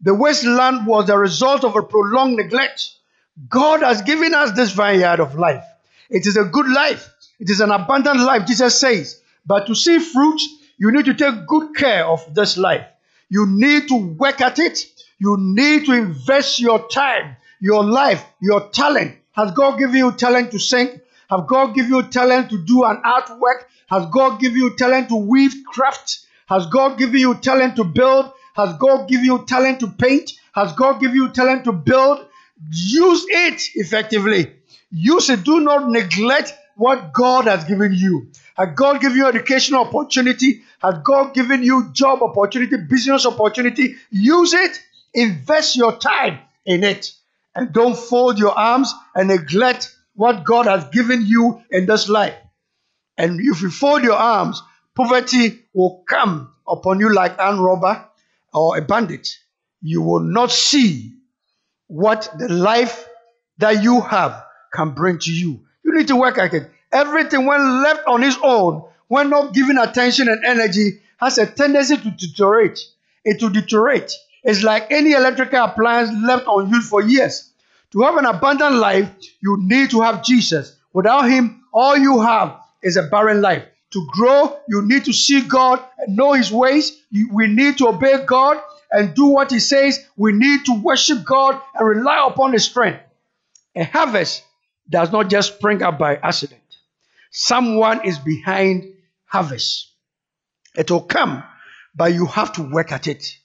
The 0.00 0.14
wasteland 0.14 0.86
was 0.86 1.06
the 1.06 1.18
result 1.18 1.64
of 1.64 1.76
a 1.76 1.82
prolonged 1.82 2.36
neglect. 2.36 2.90
God 3.48 3.82
has 3.82 4.02
given 4.02 4.34
us 4.34 4.52
this 4.52 4.70
vineyard 4.72 5.20
of 5.20 5.34
life. 5.34 5.64
It 6.08 6.26
is 6.26 6.36
a 6.36 6.44
good 6.44 6.68
life. 6.68 7.12
It 7.38 7.50
is 7.50 7.60
an 7.60 7.70
abundant 7.70 8.20
life, 8.20 8.46
Jesus 8.46 8.78
says. 8.78 9.20
But 9.46 9.66
to 9.66 9.74
see 9.74 9.98
fruit, 9.98 10.40
you 10.78 10.90
need 10.92 11.06
to 11.06 11.14
take 11.14 11.46
good 11.46 11.74
care 11.76 12.06
of 12.06 12.34
this 12.34 12.56
life. 12.56 12.86
You 13.28 13.46
need 13.46 13.88
to 13.88 13.96
work 13.96 14.40
at 14.40 14.58
it. 14.58 14.86
You 15.20 15.36
need 15.38 15.84
to 15.84 15.92
invest 15.92 16.58
your 16.60 16.88
time, 16.88 17.36
your 17.60 17.84
life, 17.84 18.24
your 18.40 18.70
talent. 18.70 19.16
Has 19.32 19.52
God 19.52 19.78
given 19.78 19.96
you 19.96 20.12
talent 20.12 20.50
to 20.52 20.58
sing? 20.58 20.98
Have 21.28 21.46
God 21.46 21.74
given 21.74 21.90
you 21.90 22.02
talent 22.04 22.48
to 22.50 22.58
do 22.64 22.84
an 22.84 23.02
artwork? 23.04 23.64
Has 23.88 24.06
God 24.06 24.40
given 24.40 24.56
you 24.56 24.76
talent 24.76 25.10
to 25.10 25.16
weave 25.16 25.54
craft? 25.66 26.26
Has 26.46 26.66
God 26.66 26.96
given 26.98 27.20
you 27.20 27.34
talent 27.34 27.76
to 27.76 27.84
build? 27.84 28.32
Has 28.54 28.76
God 28.78 29.08
given 29.08 29.26
you 29.26 29.44
talent 29.44 29.80
to 29.80 29.88
paint? 29.88 30.32
Has 30.54 30.72
God 30.72 31.00
given 31.00 31.16
you 31.16 31.28
talent 31.28 31.64
to 31.64 31.72
build? 31.72 32.26
Use 32.72 33.26
it 33.28 33.62
effectively. 33.74 34.54
Use 34.90 35.28
it. 35.28 35.44
Do 35.44 35.60
not 35.60 35.90
neglect 35.90 36.54
what 36.76 37.12
God 37.12 37.44
has 37.44 37.64
given 37.64 37.92
you. 37.92 38.30
Has 38.56 38.70
God 38.74 39.02
given 39.02 39.18
you 39.18 39.26
educational 39.26 39.82
opportunity? 39.84 40.62
Has 40.80 40.94
God 41.04 41.34
given 41.34 41.62
you 41.62 41.90
job 41.92 42.22
opportunity, 42.22 42.78
business 42.88 43.26
opportunity? 43.26 43.96
Use 44.10 44.54
it. 44.54 44.80
Invest 45.14 45.76
your 45.76 45.96
time 45.98 46.38
in 46.64 46.84
it. 46.84 47.12
And 47.54 47.72
don't 47.72 47.96
fold 47.96 48.38
your 48.38 48.52
arms 48.52 48.94
and 49.14 49.28
neglect 49.28 49.94
what 50.14 50.44
God 50.44 50.66
has 50.66 50.84
given 50.90 51.26
you 51.26 51.62
in 51.70 51.86
this 51.86 52.08
life. 52.08 52.34
And 53.18 53.40
if 53.40 53.60
you 53.60 53.70
fold 53.70 54.02
your 54.02 54.14
arms, 54.14 54.62
poverty 54.94 55.60
will 55.74 56.04
come 56.08 56.52
upon 56.66 57.00
you 57.00 57.12
like 57.12 57.36
an 57.38 57.60
robber 57.60 58.04
or 58.54 58.78
a 58.78 58.82
bandit. 58.82 59.28
You 59.82 60.02
will 60.02 60.20
not 60.20 60.50
see 60.50 61.14
what 61.86 62.32
the 62.38 62.48
life 62.48 63.08
that 63.58 63.82
you 63.82 64.00
have 64.00 64.44
can 64.72 64.90
bring 64.90 65.18
to 65.18 65.32
you. 65.32 65.60
You 65.84 65.96
need 65.96 66.08
to 66.08 66.16
work 66.16 66.38
at 66.38 66.54
it. 66.54 66.70
Everything, 66.92 67.46
when 67.46 67.82
left 67.82 68.06
on 68.06 68.22
its 68.22 68.36
own, 68.42 68.84
when 69.08 69.30
not 69.30 69.54
given 69.54 69.78
attention 69.78 70.28
and 70.28 70.44
energy, 70.44 71.00
has 71.18 71.38
a 71.38 71.46
tendency 71.46 71.96
to 71.96 72.10
deteriorate. 72.10 72.80
It 73.24 73.42
will 73.42 73.50
deteriorate. 73.50 74.12
It's 74.42 74.62
like 74.62 74.90
any 74.90 75.12
electrical 75.12 75.64
appliance 75.64 76.10
left 76.24 76.46
unused 76.48 76.88
for 76.88 77.02
years. 77.02 77.50
To 77.92 78.02
have 78.02 78.16
an 78.16 78.24
abundant 78.24 78.76
life, 78.76 79.10
you 79.40 79.56
need 79.60 79.90
to 79.90 80.00
have 80.00 80.22
Jesus. 80.22 80.76
Without 80.92 81.28
Him, 81.28 81.64
all 81.72 81.96
you 81.96 82.20
have 82.20 82.58
is 82.82 82.96
a 82.96 83.02
barren 83.02 83.40
life. 83.40 83.64
To 83.92 84.06
grow, 84.12 84.56
you 84.68 84.82
need 84.86 85.04
to 85.06 85.12
see 85.12 85.40
God 85.42 85.82
and 85.98 86.16
know 86.16 86.32
His 86.32 86.52
ways. 86.52 86.96
we 87.32 87.48
need 87.48 87.78
to 87.78 87.88
obey 87.88 88.24
God 88.24 88.62
and 88.90 89.14
do 89.14 89.26
what 89.26 89.50
He 89.50 89.58
says. 89.58 90.04
We 90.16 90.32
need 90.32 90.64
to 90.66 90.80
worship 90.80 91.24
God 91.24 91.60
and 91.74 91.86
rely 91.88 92.26
upon 92.28 92.52
His 92.52 92.64
strength. 92.64 93.00
A 93.76 93.84
harvest 93.84 94.44
does 94.88 95.12
not 95.12 95.28
just 95.28 95.56
spring 95.56 95.82
up 95.82 95.98
by 95.98 96.16
accident. 96.16 96.60
Someone 97.30 98.04
is 98.04 98.18
behind 98.18 98.92
harvest. 99.24 99.92
It 100.76 100.90
will 100.90 101.02
come, 101.02 101.42
but 101.94 102.12
you 102.12 102.26
have 102.26 102.52
to 102.54 102.62
work 102.62 102.92
at 102.92 103.06
it. 103.06 103.36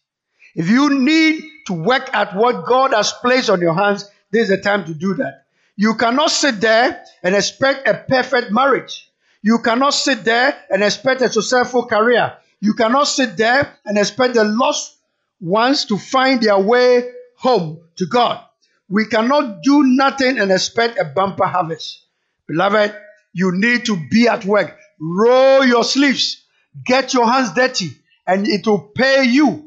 If 0.55 0.69
you 0.69 0.99
need 0.99 1.43
to 1.67 1.73
work 1.73 2.09
at 2.13 2.35
what 2.35 2.65
God 2.65 2.93
has 2.93 3.11
placed 3.11 3.49
on 3.49 3.59
your 3.59 3.75
hands, 3.75 4.09
this 4.31 4.43
is 4.43 4.49
the 4.49 4.57
time 4.57 4.85
to 4.85 4.93
do 4.93 5.15
that. 5.15 5.45
You 5.75 5.95
cannot 5.95 6.31
sit 6.31 6.61
there 6.61 7.03
and 7.21 7.35
expect 7.35 7.87
a 7.87 7.93
perfect 8.07 8.51
marriage. 8.51 9.11
You 9.41 9.59
cannot 9.59 9.93
sit 9.93 10.23
there 10.23 10.57
and 10.69 10.81
expect 10.81 11.21
a 11.21 11.29
successful 11.29 11.85
career. 11.85 12.37
You 12.61 12.73
cannot 12.73 13.03
sit 13.03 13.35
there 13.37 13.77
and 13.85 13.97
expect 13.97 14.35
the 14.35 14.45
lost 14.45 14.97
ones 15.41 15.85
to 15.85 15.97
find 15.97 16.41
their 16.41 16.57
way 16.57 17.11
home 17.35 17.81
to 17.97 18.05
God. 18.05 18.43
We 18.87 19.05
cannot 19.05 19.61
do 19.61 19.83
nothing 19.83 20.39
and 20.39 20.51
expect 20.51 20.97
a 20.97 21.05
bumper 21.05 21.45
harvest. 21.45 22.05
Beloved, 22.47 22.95
you 23.33 23.51
need 23.53 23.85
to 23.85 23.97
be 24.09 24.27
at 24.27 24.45
work. 24.45 24.77
Roll 24.99 25.65
your 25.65 25.83
sleeves, 25.83 26.43
get 26.85 27.13
your 27.13 27.29
hands 27.29 27.53
dirty, 27.53 27.89
and 28.25 28.47
it 28.47 28.65
will 28.65 28.79
pay 28.79 29.25
you 29.25 29.64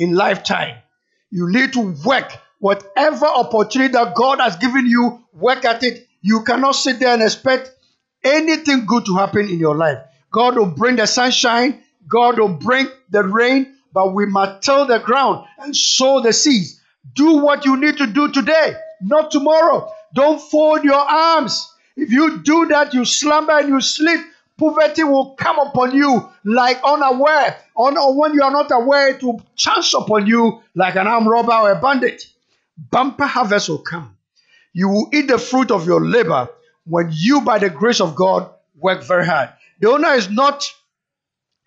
in 0.00 0.14
lifetime. 0.14 0.78
You 1.30 1.48
need 1.48 1.74
to 1.74 1.94
work. 2.04 2.32
Whatever 2.58 3.26
opportunity 3.26 3.92
that 3.92 4.14
God 4.14 4.40
has 4.40 4.56
given 4.56 4.86
you, 4.86 5.22
work 5.32 5.64
at 5.64 5.84
it. 5.84 6.08
You 6.22 6.42
cannot 6.42 6.72
sit 6.72 6.98
there 6.98 7.14
and 7.14 7.22
expect 7.22 7.70
anything 8.24 8.86
good 8.86 9.06
to 9.06 9.16
happen 9.16 9.48
in 9.48 9.58
your 9.58 9.76
life. 9.76 9.98
God 10.32 10.56
will 10.56 10.66
bring 10.66 10.96
the 10.96 11.06
sunshine, 11.06 11.82
God 12.08 12.38
will 12.38 12.48
bring 12.48 12.88
the 13.10 13.22
rain, 13.22 13.74
but 13.92 14.14
we 14.14 14.26
must 14.26 14.62
till 14.62 14.86
the 14.86 14.98
ground 14.98 15.46
and 15.58 15.76
sow 15.76 16.20
the 16.20 16.32
seeds. 16.32 16.80
Do 17.14 17.38
what 17.38 17.64
you 17.64 17.76
need 17.76 17.96
to 17.98 18.06
do 18.06 18.30
today, 18.30 18.74
not 19.00 19.30
tomorrow. 19.30 19.90
Don't 20.14 20.40
fold 20.40 20.84
your 20.84 20.94
arms. 20.94 21.72
If 21.96 22.10
you 22.10 22.38
do 22.38 22.66
that, 22.66 22.94
you 22.94 23.04
slumber 23.04 23.58
and 23.58 23.68
you 23.68 23.80
sleep. 23.80 24.20
Poverty 24.58 25.04
will 25.04 25.34
come 25.34 25.58
upon 25.58 25.94
you 25.94 26.29
like 26.44 26.80
unaware. 26.84 27.56
Or 27.74 28.18
when 28.18 28.34
you 28.34 28.42
are 28.42 28.50
not 28.50 28.70
aware, 28.70 29.08
it 29.08 29.22
will 29.22 29.42
chance 29.56 29.94
upon 29.94 30.26
you 30.26 30.62
like 30.74 30.96
an 30.96 31.06
armed 31.06 31.26
robber 31.26 31.52
or 31.52 31.72
a 31.72 31.80
bandit. 31.80 32.26
Bumper 32.90 33.26
harvest 33.26 33.68
will 33.68 33.78
come. 33.78 34.16
You 34.72 34.88
will 34.88 35.08
eat 35.12 35.28
the 35.28 35.38
fruit 35.38 35.70
of 35.70 35.86
your 35.86 36.04
labor 36.04 36.48
when 36.86 37.10
you, 37.12 37.40
by 37.42 37.58
the 37.58 37.70
grace 37.70 38.00
of 38.00 38.14
God, 38.14 38.50
work 38.76 39.02
very 39.02 39.26
hard. 39.26 39.50
The 39.80 39.90
owner 39.90 40.12
is 40.14 40.30
not 40.30 40.72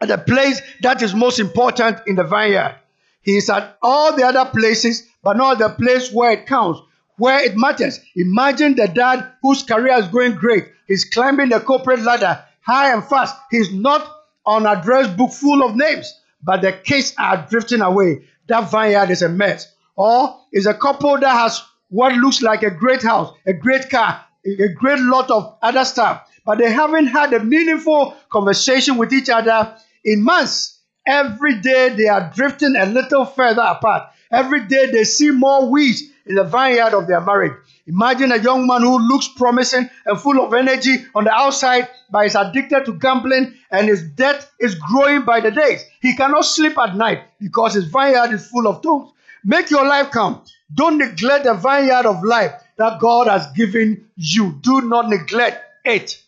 at 0.01 0.07
the 0.07 0.17
place 0.17 0.61
that 0.81 1.01
is 1.01 1.13
most 1.13 1.39
important 1.39 1.99
in 2.07 2.15
the 2.15 2.23
vineyard. 2.23 2.75
He 3.21 3.37
is 3.37 3.49
at 3.49 3.77
all 3.81 4.15
the 4.15 4.23
other 4.23 4.49
places, 4.49 5.07
but 5.23 5.37
not 5.37 5.59
the 5.59 5.69
place 5.69 6.11
where 6.11 6.31
it 6.31 6.45
counts, 6.45 6.81
where 7.17 7.43
it 7.43 7.55
matters. 7.55 7.99
Imagine 8.15 8.75
the 8.75 8.87
dad 8.87 9.31
whose 9.41 9.63
career 9.63 9.97
is 9.97 10.07
going 10.07 10.35
great. 10.35 10.67
He's 10.87 11.05
climbing 11.05 11.49
the 11.49 11.59
corporate 11.59 12.01
ladder 12.01 12.43
high 12.61 12.93
and 12.93 13.03
fast. 13.05 13.35
He's 13.51 13.71
not 13.71 14.09
on 14.45 14.65
address 14.65 15.07
book 15.15 15.31
full 15.31 15.63
of 15.63 15.75
names, 15.75 16.19
but 16.43 16.61
the 16.61 16.71
kids 16.71 17.13
are 17.17 17.45
drifting 17.49 17.81
away. 17.81 18.25
that 18.47 18.69
vineyard 18.69 19.09
is 19.09 19.21
a 19.21 19.29
mess. 19.29 19.73
Or 19.95 20.39
is 20.51 20.65
a 20.65 20.73
couple 20.73 21.17
that 21.19 21.29
has 21.29 21.61
what 21.89 22.13
looks 22.15 22.41
like 22.41 22.63
a 22.63 22.71
great 22.71 23.03
house, 23.03 23.33
a 23.45 23.53
great 23.53 23.89
car, 23.89 24.25
a 24.45 24.73
great 24.73 24.99
lot 24.99 25.29
of 25.29 25.57
other 25.61 25.85
stuff, 25.85 26.29
but 26.45 26.57
they 26.57 26.71
haven't 26.71 27.07
had 27.07 27.31
a 27.33 27.43
meaningful 27.43 28.15
conversation 28.31 28.97
with 28.97 29.13
each 29.13 29.29
other 29.29 29.75
in 30.03 30.23
months. 30.23 30.79
Every 31.05 31.61
day 31.61 31.89
they 31.89 32.07
are 32.07 32.31
drifting 32.33 32.75
a 32.75 32.85
little 32.85 33.25
further 33.25 33.61
apart. 33.61 34.09
Every 34.31 34.65
day 34.65 34.91
they 34.91 35.03
see 35.03 35.31
more 35.31 35.69
weeds 35.69 36.01
in 36.25 36.35
the 36.35 36.43
vineyard 36.43 36.93
of 36.93 37.07
their 37.07 37.21
marriage. 37.21 37.53
Imagine 37.85 38.31
a 38.31 38.37
young 38.37 38.65
man 38.65 38.81
who 38.81 38.97
looks 38.97 39.27
promising 39.27 39.89
and 40.05 40.19
full 40.19 40.39
of 40.39 40.53
energy 40.53 41.05
on 41.13 41.25
the 41.25 41.31
outside, 41.31 41.89
but 42.09 42.25
is 42.25 42.35
addicted 42.35 42.85
to 42.85 42.93
gambling 42.93 43.53
and 43.71 43.87
his 43.87 44.03
debt 44.03 44.49
is 44.59 44.75
growing 44.75 45.23
by 45.23 45.41
the 45.41 45.51
days. 45.51 45.83
He 46.01 46.15
cannot 46.15 46.45
sleep 46.45 46.77
at 46.77 46.95
night 46.95 47.23
because 47.39 47.73
his 47.73 47.85
vineyard 47.85 48.31
is 48.31 48.47
full 48.47 48.67
of 48.67 48.81
thorns. 48.81 49.11
Make 49.43 49.69
your 49.69 49.85
life 49.85 50.11
count. 50.11 50.49
Don't 50.73 50.97
neglect 50.97 51.43
the 51.43 51.53
vineyard 51.55 52.05
of 52.05 52.23
life 52.23 52.53
that 52.77 52.99
God 52.99 53.27
has 53.27 53.47
given 53.51 54.09
you. 54.15 54.53
Do 54.61 54.81
not 54.81 55.09
neglect 55.09 55.61
it. 55.83 56.21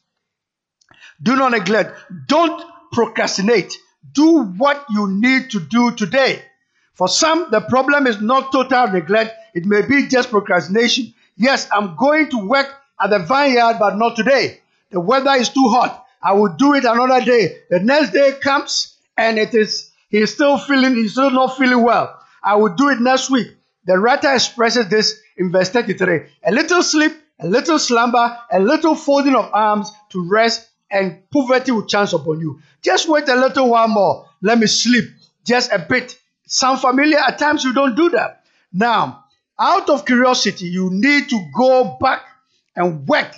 Do 1.24 1.38
not 1.38 1.52
neglect. 1.52 1.98
Don't 2.28 2.62
procrastinate. 2.92 3.78
Do 4.12 4.44
what 4.44 4.86
you 4.90 5.08
need 5.08 5.52
to 5.52 5.62
do 5.62 5.92
today. 5.96 6.42
For 6.94 7.08
some, 7.08 7.48
the 7.52 7.62
problem 7.62 8.08
is 8.08 8.22
not 8.22 8.52
total 8.52 8.88
neglect, 8.88 9.34
it 9.54 9.66
may 9.66 9.82
be 9.82 10.08
just 10.08 10.30
procrastination. 10.30 11.14
Yes, 11.38 11.68
I'm 11.72 11.96
going 11.96 12.30
to 12.30 12.48
work 12.48 12.74
at 13.02 13.10
the 13.10 13.20
vineyard, 13.20 13.78
but 13.80 13.98
not 13.98 14.16
today. 14.16 14.62
The 14.92 15.00
weather 15.00 15.32
is 15.32 15.50
too 15.50 15.70
hot. 15.70 16.06
I 16.22 16.34
will 16.34 16.54
do 16.56 16.74
it 16.74 16.86
another 16.86 17.24
day. 17.24 17.58
The 17.70 17.80
next 17.80 18.12
day 18.12 18.34
comes 18.42 18.98
and 19.18 19.38
it 19.38 19.54
is 19.54 19.92
he's 20.10 20.34
still 20.34 20.58
feeling 20.58 20.96
he's 20.96 21.12
still 21.14 21.32
not 21.32 21.58
feeling 21.58 21.84
well. 21.84 22.20
I 22.44 22.56
will 22.56 22.74
do 22.74 22.90
it 22.90 23.00
next 23.00 23.30
week. 23.30 23.48
The 23.86 23.98
writer 23.98 24.34
expresses 24.34 24.88
this 24.88 25.20
in 25.38 25.52
verse 25.52 25.70
33. 25.70 26.22
A 26.46 26.52
little 26.52 26.82
sleep, 26.82 27.12
a 27.40 27.48
little 27.48 27.78
slumber, 27.78 28.38
a 28.52 28.60
little 28.60 28.96
folding 28.96 29.36
of 29.36 29.50
arms 29.54 29.92
to 30.10 30.28
rest, 30.28 30.70
and 30.90 31.30
poverty 31.32 31.72
will 31.72 31.86
chance 31.86 32.14
upon 32.14 32.40
you. 32.40 32.60
Just 32.82 33.10
wait 33.10 33.28
a 33.28 33.36
little 33.36 33.70
while 33.70 33.88
more. 33.88 34.28
Let 34.42 34.60
me 34.60 34.68
sleep 34.68 35.06
just 35.44 35.72
a 35.72 35.80
bit. 35.80 36.18
Sound 36.48 36.80
familiar? 36.80 37.18
At 37.18 37.38
times 37.38 37.64
you 37.64 37.74
don't 37.74 37.96
do 37.96 38.10
that. 38.12 38.44
Now, 38.72 39.25
out 39.60 39.90
of 39.90 40.06
curiosity, 40.06 40.66
you 40.66 40.90
need 40.92 41.30
to 41.30 41.40
go 41.56 41.98
back 42.00 42.26
and 42.76 43.08
work 43.08 43.34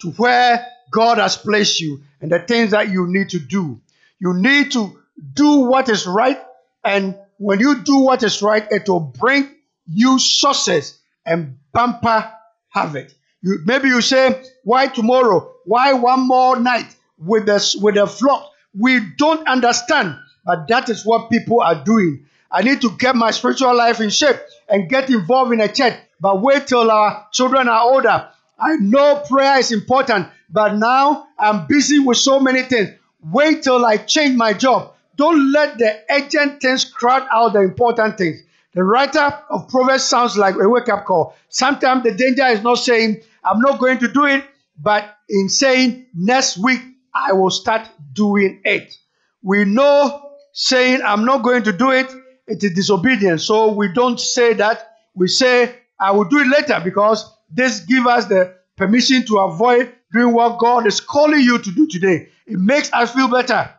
to 0.00 0.10
where 0.12 0.66
God 0.90 1.18
has 1.18 1.36
placed 1.36 1.80
you 1.80 2.02
and 2.20 2.30
the 2.30 2.38
things 2.40 2.70
that 2.72 2.90
you 2.90 3.06
need 3.06 3.30
to 3.30 3.38
do. 3.38 3.80
You 4.18 4.34
need 4.34 4.72
to 4.72 4.98
do 5.32 5.60
what 5.60 5.88
is 5.88 6.06
right, 6.06 6.38
and 6.84 7.18
when 7.38 7.60
you 7.60 7.82
do 7.82 7.98
what 7.98 8.22
is 8.22 8.42
right, 8.42 8.66
it 8.70 8.88
will 8.88 9.00
bring 9.00 9.50
you 9.86 10.18
success 10.18 10.98
and 11.24 11.58
bumper 11.72 12.30
harvest. 12.68 13.14
You, 13.42 13.58
maybe 13.64 13.88
you 13.88 14.00
say, 14.00 14.42
Why 14.64 14.88
tomorrow? 14.88 15.52
Why 15.64 15.92
one 15.92 16.26
more 16.26 16.58
night 16.58 16.94
with 17.18 17.46
the, 17.46 17.78
with 17.80 17.96
the 17.96 18.06
flock? 18.06 18.52
We 18.78 19.00
don't 19.16 19.46
understand, 19.46 20.16
but 20.44 20.68
that 20.68 20.88
is 20.88 21.04
what 21.04 21.30
people 21.30 21.60
are 21.60 21.82
doing. 21.82 22.26
I 22.56 22.62
need 22.62 22.80
to 22.80 22.90
get 22.96 23.14
my 23.14 23.32
spiritual 23.32 23.76
life 23.76 24.00
in 24.00 24.08
shape 24.08 24.36
and 24.66 24.88
get 24.88 25.10
involved 25.10 25.52
in 25.52 25.60
a 25.60 25.68
church, 25.68 25.92
but 26.18 26.40
wait 26.40 26.66
till 26.66 26.90
our 26.90 27.26
children 27.30 27.68
are 27.68 27.82
older. 27.82 28.30
I 28.58 28.76
know 28.76 29.22
prayer 29.28 29.58
is 29.58 29.72
important, 29.72 30.28
but 30.48 30.74
now 30.76 31.26
I'm 31.38 31.66
busy 31.66 31.98
with 31.98 32.16
so 32.16 32.40
many 32.40 32.62
things. 32.62 32.92
Wait 33.22 33.62
till 33.62 33.84
I 33.84 33.98
change 33.98 34.38
my 34.38 34.54
job. 34.54 34.94
Don't 35.16 35.52
let 35.52 35.76
the 35.76 36.00
urgent 36.10 36.62
things 36.62 36.86
crowd 36.86 37.28
out 37.30 37.52
the 37.52 37.60
important 37.60 38.16
things. 38.16 38.42
The 38.72 38.82
writer 38.82 39.38
of 39.50 39.68
Proverbs 39.68 40.04
sounds 40.04 40.38
like 40.38 40.54
a 40.54 40.66
wake 40.66 40.88
up 40.88 41.04
call. 41.04 41.34
Sometimes 41.50 42.04
the 42.04 42.14
danger 42.14 42.46
is 42.46 42.62
not 42.62 42.76
saying, 42.76 43.20
I'm 43.44 43.60
not 43.60 43.78
going 43.78 43.98
to 43.98 44.08
do 44.08 44.24
it, 44.24 44.42
but 44.80 45.14
in 45.28 45.50
saying, 45.50 46.06
next 46.14 46.56
week 46.56 46.80
I 47.14 47.34
will 47.34 47.50
start 47.50 47.86
doing 48.14 48.62
it. 48.64 48.94
We 49.42 49.66
know 49.66 50.30
saying, 50.54 51.02
I'm 51.04 51.26
not 51.26 51.42
going 51.42 51.64
to 51.64 51.72
do 51.72 51.90
it, 51.90 52.10
it 52.46 52.62
is 52.62 52.74
disobedience. 52.74 53.44
So 53.44 53.72
we 53.72 53.92
don't 53.92 54.20
say 54.20 54.54
that. 54.54 54.96
We 55.14 55.28
say, 55.28 55.74
I 55.98 56.12
will 56.12 56.24
do 56.24 56.38
it 56.38 56.48
later 56.48 56.80
because 56.82 57.30
this 57.50 57.80
gives 57.80 58.06
us 58.06 58.26
the 58.26 58.54
permission 58.76 59.24
to 59.26 59.38
avoid 59.38 59.92
doing 60.12 60.32
what 60.34 60.58
God 60.58 60.86
is 60.86 61.00
calling 61.00 61.40
you 61.40 61.58
to 61.58 61.72
do 61.72 61.86
today. 61.86 62.28
It 62.46 62.58
makes 62.58 62.92
us 62.92 63.12
feel 63.12 63.28
better. 63.28 63.70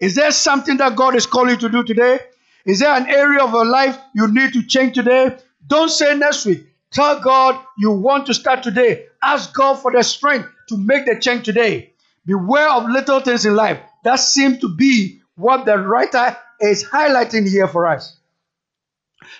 Is 0.00 0.14
there 0.14 0.30
something 0.30 0.76
that 0.78 0.96
God 0.96 1.14
is 1.14 1.26
calling 1.26 1.50
you 1.50 1.56
to 1.58 1.68
do 1.68 1.84
today? 1.84 2.20
Is 2.64 2.80
there 2.80 2.94
an 2.94 3.08
area 3.08 3.44
of 3.44 3.52
your 3.52 3.64
life 3.64 3.98
you 4.14 4.32
need 4.32 4.52
to 4.54 4.62
change 4.62 4.94
today? 4.94 5.36
Don't 5.66 5.88
say 5.88 6.16
next 6.16 6.44
week. 6.46 6.66
Tell 6.90 7.20
God 7.20 7.62
you 7.78 7.92
want 7.92 8.26
to 8.26 8.34
start 8.34 8.62
today. 8.62 9.06
Ask 9.22 9.54
God 9.54 9.74
for 9.74 9.92
the 9.92 10.02
strength 10.02 10.48
to 10.68 10.76
make 10.76 11.06
the 11.06 11.18
change 11.20 11.44
today. 11.44 11.92
Beware 12.24 12.70
of 12.70 12.88
little 12.88 13.20
things 13.20 13.46
in 13.46 13.54
life. 13.54 13.78
That 14.04 14.16
seems 14.16 14.60
to 14.60 14.68
be 14.74 15.20
what 15.36 15.64
the 15.64 15.78
writer 15.78 16.36
is 16.60 16.84
highlighting 16.84 17.48
here 17.48 17.68
for 17.68 17.86
us. 17.86 18.16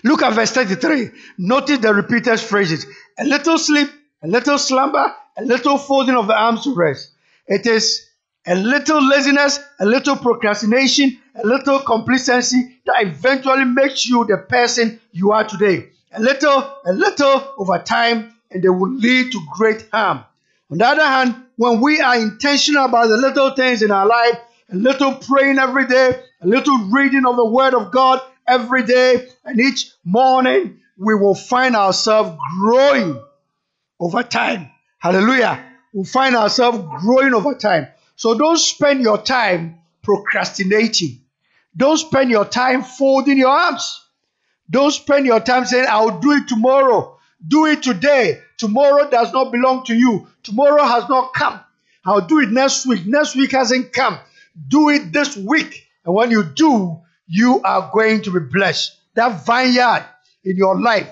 Look 0.05 0.23
at 0.23 0.33
verse 0.33 0.51
33. 0.51 1.11
Notice 1.39 1.79
the 1.79 1.95
repeated 1.95 2.41
phrases 2.41 2.87
a 3.19 3.25
little 3.25 3.59
sleep, 3.59 3.89
a 4.23 4.29
little 4.29 4.59
slumber, 4.59 5.15
a 5.37 5.45
little 5.45 5.79
folding 5.79 6.17
of 6.17 6.27
the 6.27 6.35
arms 6.35 6.65
to 6.65 6.75
rest. 6.75 7.13
It 7.47 7.67
is 7.67 8.07
a 8.47 8.55
little 8.55 9.07
laziness, 9.07 9.61
a 9.81 9.87
little 9.87 10.17
procrastination, 10.17 11.19
a 11.35 11.47
little 11.47 11.81
complacency 11.81 12.79
that 12.87 13.03
eventually 13.03 13.65
makes 13.65 14.07
you 14.07 14.25
the 14.25 14.39
person 14.39 15.01
you 15.13 15.33
are 15.33 15.45
today. 15.45 15.89
A 16.13 16.21
little, 16.21 16.75
a 16.85 16.93
little 16.93 17.55
over 17.59 17.79
time, 17.79 18.35
and 18.51 18.63
they 18.63 18.69
will 18.69 18.91
lead 18.91 19.33
to 19.33 19.41
great 19.53 19.87
harm. 19.93 20.25
On 20.71 20.79
the 20.79 20.87
other 20.87 21.05
hand, 21.05 21.35
when 21.57 21.81
we 21.81 22.01
are 22.01 22.17
intentional 22.17 22.87
about 22.87 23.09
the 23.09 23.17
little 23.17 23.51
things 23.51 23.83
in 23.83 23.91
our 23.91 24.07
life, 24.07 24.39
a 24.73 24.77
little 24.77 25.15
praying 25.15 25.59
every 25.59 25.87
day, 25.87 26.23
a 26.40 26.46
little 26.46 26.79
reading 26.90 27.27
of 27.27 27.37
the 27.37 27.46
Word 27.46 27.75
of 27.75 27.90
God 27.90 28.20
every 28.46 28.85
day, 28.85 29.29
and 29.44 29.61
each 29.61 29.90
morning, 30.05 30.81
we 30.99 31.14
will 31.14 31.35
find 31.35 31.77
ourselves 31.77 32.38
growing 32.59 33.22
over 34.01 34.22
time. 34.22 34.70
Hallelujah. 34.99 35.64
We'll 35.92 36.05
find 36.05 36.37
ourselves 36.37 36.79
growing 37.01 37.35
over 37.35 37.55
time. 37.55 37.88
So 38.16 38.37
don't 38.37 38.59
spend 38.59 39.03
your 39.03 39.18
time 39.18 39.79
procrastinating. 40.03 41.20
Don't 41.77 41.99
spend 41.99 42.31
your 42.31 42.44
time 42.44 42.83
folding 42.83 43.37
your 43.37 43.51
arms. 43.51 44.03
Don't 44.70 44.90
spend 44.90 45.27
your 45.27 45.40
time 45.40 45.64
saying, 45.64 45.87
I'll 45.88 46.20
do 46.20 46.33
it 46.33 46.49
tomorrow. 46.49 47.18
Do 47.46 47.66
it 47.66 47.83
today. 47.83 48.40
Tomorrow 48.59 49.11
does 49.11 49.33
not 49.33 49.53
belong 49.53 49.85
to 49.87 49.94
you. 49.94 50.27
Tomorrow 50.42 50.83
has 50.85 51.09
not 51.09 51.35
come. 51.35 51.61
I'll 52.05 52.27
do 52.27 52.40
it 52.40 52.51
next 52.51 52.87
week. 52.87 53.07
Next 53.07 53.37
week 53.37 53.53
hasn't 53.53 53.92
come. 53.92 54.18
Do 54.68 54.88
it 54.88 55.12
this 55.12 55.37
week. 55.37 55.86
And 56.07 56.14
when 56.14 56.31
you 56.31 56.45
do, 56.45 57.01
you 57.27 57.61
are 57.62 57.90
going 57.92 58.23
to 58.23 58.31
be 58.31 58.38
blessed. 58.38 58.97
That 59.14 59.45
vineyard 59.45 60.07
in 60.45 60.57
your 60.57 60.81
life 60.81 61.09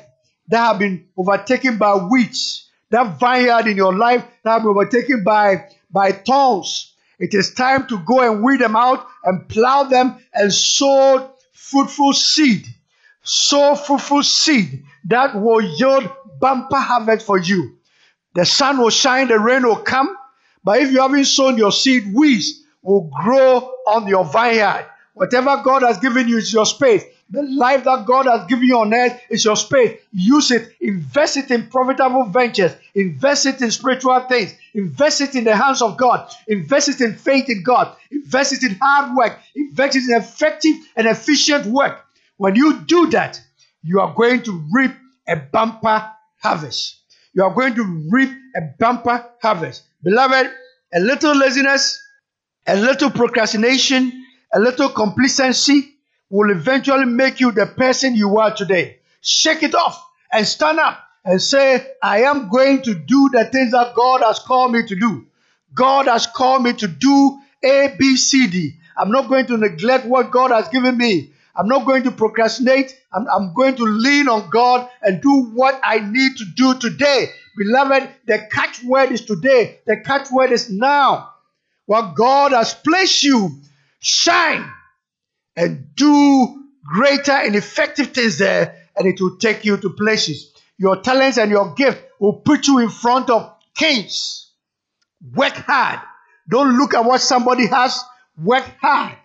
that 0.49 0.59
have 0.59 0.79
been 0.79 1.09
overtaken 1.17 1.79
by 1.79 1.97
weeds, 1.97 2.71
that 2.91 3.19
vineyard 3.19 3.67
in 3.67 3.77
your 3.77 3.95
life 3.95 4.25
that 4.45 4.53
have 4.53 4.63
been 4.63 4.71
overtaken 4.71 5.25
by, 5.25 5.69
by 5.91 6.13
thorns, 6.13 6.95
it 7.19 7.35
is 7.35 7.55
time 7.55 7.89
to 7.89 7.99
go 7.99 8.21
and 8.21 8.43
weed 8.43 8.61
them 8.61 8.77
out 8.77 9.07
and 9.25 9.49
plow 9.49 9.85
them 9.85 10.19
and 10.33 10.53
sow 10.53 11.35
fruitful 11.53 12.13
seed. 12.13 12.67
Sow 13.23 13.75
fruitful 13.75 14.23
seed 14.23 14.85
that 15.07 15.35
will 15.41 15.61
yield 15.61 16.09
bumper 16.39 16.77
harvest 16.77 17.27
for 17.27 17.39
you. 17.39 17.79
The 18.35 18.45
sun 18.45 18.79
will 18.79 18.91
shine, 18.91 19.29
the 19.29 19.39
rain 19.39 19.63
will 19.63 19.77
come, 19.77 20.15
but 20.63 20.81
if 20.81 20.93
you 20.93 21.01
haven't 21.01 21.25
sown 21.25 21.57
your 21.57 21.73
seed, 21.73 22.13
weeds 22.13 22.64
will 22.85 23.11
grow 23.23 23.75
on 23.87 24.07
your 24.07 24.25
vineyard. 24.25 24.87
Whatever 25.15 25.63
God 25.65 25.83
has 25.83 25.99
given 25.99 26.29
you 26.29 26.39
is 26.39 26.53
your 26.53 26.67
space. 26.67 27.05
The 27.31 27.43
life 27.43 27.85
that 27.85 28.05
God 28.07 28.27
has 28.27 28.47
given 28.47 28.65
you 28.65 28.79
on 28.79 28.93
earth 28.93 29.19
is 29.31 29.45
your 29.45 29.57
space. 29.57 29.99
Use 30.13 30.51
it, 30.51 30.69
invest 30.81 31.37
it 31.37 31.51
in 31.51 31.69
profitable 31.69 32.25
ventures, 32.25 32.73
invest 32.95 33.47
it 33.47 33.61
in 33.63 33.71
spiritual 33.71 34.21
things, 34.29 34.55
invest 34.75 35.21
it 35.21 35.35
in 35.35 35.45
the 35.45 35.57
hands 35.57 35.81
of 35.83 35.97
God, 35.97 36.31
invest 36.47 36.89
it 36.89 37.01
in 37.01 37.15
faith 37.15 37.49
in 37.49 37.63
God, 37.63 37.97
invest 38.11 38.53
it 38.53 38.63
in 38.63 38.79
hard 38.81 39.17
work, 39.17 39.39
invest 39.57 39.97
it 39.97 40.05
in 40.09 40.17
effective 40.17 40.75
and 40.97 41.07
efficient 41.07 41.67
work. 41.67 42.05
When 42.37 42.57
you 42.57 42.81
do 42.81 43.09
that, 43.11 43.41
you 43.83 44.01
are 44.01 44.13
going 44.15 44.43
to 44.43 44.65
reap 44.73 44.93
a 45.27 45.37
bumper 45.37 46.11
harvest. 46.43 46.97
You 47.33 47.45
are 47.45 47.55
going 47.55 47.75
to 47.77 48.07
reap 48.11 48.31
a 48.57 48.61
bumper 48.79 49.25
harvest. 49.41 49.85
Beloved, 50.03 50.51
a 50.95 51.01
little 51.01 51.35
laziness, 51.35 52.01
a 52.67 52.77
little 52.77 53.11
procrastination, 53.11 54.25
a 54.53 54.61
little 54.61 54.89
complacency 54.89 55.97
will 56.31 56.51
eventually 56.51 57.05
make 57.05 57.41
you 57.41 57.53
the 57.53 57.67
person 57.67 58.15
you 58.15 58.39
are 58.39 58.55
today. 58.55 58.99
Shake 59.21 59.63
it 59.63 59.75
off 59.75 60.05
and 60.33 60.47
stand 60.47 60.79
up 60.79 60.99
and 61.25 61.41
say, 61.41 61.87
I 62.03 62.23
am 62.23 62.49
going 62.49 62.83
to 62.83 62.95
do 62.95 63.31
the 63.33 63.45
things 63.47 63.73
that 63.73 63.95
God 63.95 64.23
has 64.23 64.39
called 64.39 64.73
me 64.73 64.87
to 64.87 64.95
do. 64.95 65.27
God 65.75 66.07
has 66.07 66.27
called 66.27 66.63
me 66.63 66.73
to 66.75 66.87
do 66.87 67.39
A, 67.63 67.95
B, 67.99 68.17
C, 68.17 68.47
D. 68.47 68.75
I'm 68.97 69.11
not 69.11 69.29
going 69.29 69.47
to 69.47 69.57
neglect 69.57 70.07
what 70.07 70.31
God 70.31 70.51
has 70.51 70.69
given 70.69 70.97
me. 70.97 71.33
I'm 71.57 71.69
not 71.69 71.87
going 71.87 72.03
to 72.05 72.11
procrastinate. 72.11 72.99
I'm, 73.13 73.27
I'm 73.29 73.55
going 73.55 73.77
to 73.77 73.85
lean 73.85 74.29
on 74.29 74.51
God 74.51 74.89
and 75.03 75.21
do 75.23 75.45
what 75.53 75.81
I 75.85 75.99
need 75.99 76.37
to 76.39 76.45
do 76.45 76.79
today. 76.79 77.31
Beloved, 77.57 78.09
the 78.27 78.49
catchword 78.53 79.13
is 79.13 79.23
today. 79.23 79.79
The 79.87 79.99
catchword 79.99 80.51
is 80.51 80.71
now. 80.71 81.34
What 81.87 82.15
God 82.15 82.53
has 82.53 82.75
placed 82.75 83.23
you, 83.23 83.61
shine 84.01 84.71
and 85.57 85.95
do 85.95 86.65
greater 86.85 87.33
and 87.33 87.55
effective 87.55 88.09
things 88.09 88.39
there, 88.39 88.77
and 88.97 89.07
it 89.07 89.21
will 89.21 89.37
take 89.37 89.65
you 89.65 89.77
to 89.77 89.91
places. 89.91 90.53
Your 90.79 91.01
talents 91.01 91.39
and 91.39 91.51
your 91.51 91.73
gift 91.75 92.03
will 92.19 92.35
put 92.35 92.67
you 92.67 92.79
in 92.79 92.89
front 92.89 93.31
of 93.31 93.55
kings. 93.75 94.51
Work 95.35 95.55
hard. 95.55 96.01
Don't 96.49 96.77
look 96.77 96.95
at 96.95 97.05
what 97.05 97.21
somebody 97.21 97.67
has. 97.67 97.99
Work 98.43 98.65
hard 98.81 99.17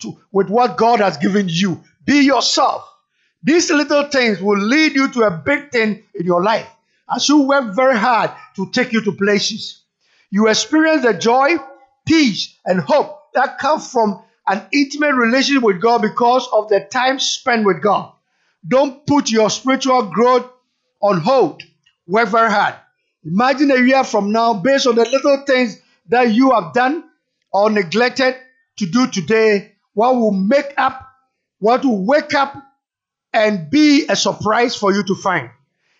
to, 0.00 0.18
with 0.32 0.48
what 0.48 0.76
God 0.76 1.00
has 1.00 1.16
given 1.16 1.46
you. 1.48 1.82
Be 2.04 2.24
yourself. 2.24 2.88
These 3.42 3.70
little 3.70 4.08
things 4.08 4.40
will 4.40 4.58
lead 4.58 4.94
you 4.94 5.10
to 5.12 5.22
a 5.22 5.30
big 5.30 5.70
thing 5.70 6.02
in 6.14 6.26
your 6.26 6.42
life 6.42 6.68
as 7.14 7.28
you 7.28 7.42
work 7.42 7.74
very 7.74 7.96
hard 7.96 8.30
to 8.56 8.70
take 8.70 8.92
you 8.92 9.02
to 9.02 9.12
places. 9.12 9.82
You 10.30 10.48
experience 10.48 11.02
the 11.02 11.14
joy, 11.14 11.56
peace, 12.06 12.58
and 12.64 12.80
hope 12.80 13.32
that 13.34 13.58
come 13.58 13.80
from 13.80 14.22
an 14.46 14.62
intimate 14.72 15.14
relationship 15.14 15.62
with 15.62 15.80
God 15.80 16.02
because 16.02 16.48
of 16.52 16.68
the 16.68 16.80
time 16.90 17.18
spent 17.18 17.64
with 17.64 17.82
God. 17.82 18.12
Don't 18.66 19.06
put 19.06 19.30
your 19.30 19.50
spiritual 19.50 20.04
growth 20.04 20.46
on 21.00 21.20
hold. 21.20 21.62
Work 22.06 22.28
very 22.28 22.50
hard. 22.50 22.74
Imagine 23.24 23.70
a 23.70 23.80
year 23.80 24.04
from 24.04 24.32
now, 24.32 24.54
based 24.54 24.86
on 24.86 24.96
the 24.96 25.04
little 25.04 25.44
things 25.46 25.80
that 26.08 26.32
you 26.32 26.50
have 26.50 26.72
done 26.72 27.04
or 27.52 27.70
neglected 27.70 28.36
to 28.78 28.86
do 28.86 29.06
today, 29.06 29.72
what 29.94 30.16
will 30.16 30.32
make 30.32 30.74
up, 30.76 31.06
what 31.58 31.84
will 31.84 32.04
wake 32.04 32.34
up 32.34 32.56
and 33.32 33.70
be 33.70 34.06
a 34.08 34.16
surprise 34.16 34.74
for 34.74 34.92
you 34.92 35.02
to 35.04 35.14
find. 35.14 35.50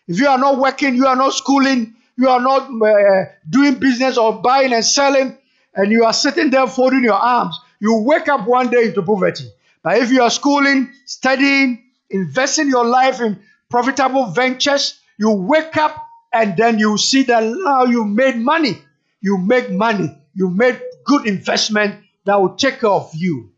If 0.08 0.18
you 0.18 0.26
are 0.26 0.38
not 0.38 0.58
working, 0.58 0.96
you 0.96 1.06
are 1.06 1.16
not 1.16 1.32
schooling, 1.34 1.94
you 2.18 2.28
are 2.28 2.40
not 2.40 2.70
uh, 2.70 3.24
doing 3.48 3.76
business 3.76 4.18
or 4.18 4.40
buying 4.42 4.72
and 4.72 4.84
selling, 4.84 5.38
and 5.74 5.90
you 5.90 6.04
are 6.04 6.12
sitting 6.12 6.50
there 6.50 6.66
folding 6.66 7.04
your 7.04 7.14
arms, 7.14 7.58
you 7.80 7.96
wake 7.96 8.28
up 8.28 8.46
one 8.46 8.70
day 8.70 8.84
into 8.84 9.02
poverty. 9.02 9.50
But 9.82 9.98
if 9.98 10.10
you 10.10 10.22
are 10.22 10.30
schooling, 10.30 10.92
studying, 11.06 11.84
investing 12.10 12.68
your 12.68 12.84
life 12.84 13.20
in 13.20 13.40
profitable 13.70 14.26
ventures, 14.26 15.00
you 15.18 15.30
wake 15.30 15.76
up 15.76 16.06
and 16.32 16.56
then 16.56 16.78
you 16.78 16.96
see 16.98 17.24
that 17.24 17.42
now 17.44 17.84
you 17.84 18.04
made 18.04 18.36
money. 18.36 18.80
You 19.20 19.38
make 19.38 19.70
money. 19.70 20.16
You 20.34 20.50
made 20.50 20.80
good 21.04 21.26
investment 21.26 22.02
that 22.24 22.40
will 22.40 22.54
take 22.54 22.80
care 22.80 22.90
of 22.90 23.10
you. 23.14 23.50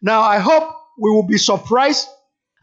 Now, 0.00 0.22
I 0.22 0.38
hope 0.38 0.74
we 0.98 1.10
will 1.10 1.24
be 1.24 1.38
surprised 1.38 2.08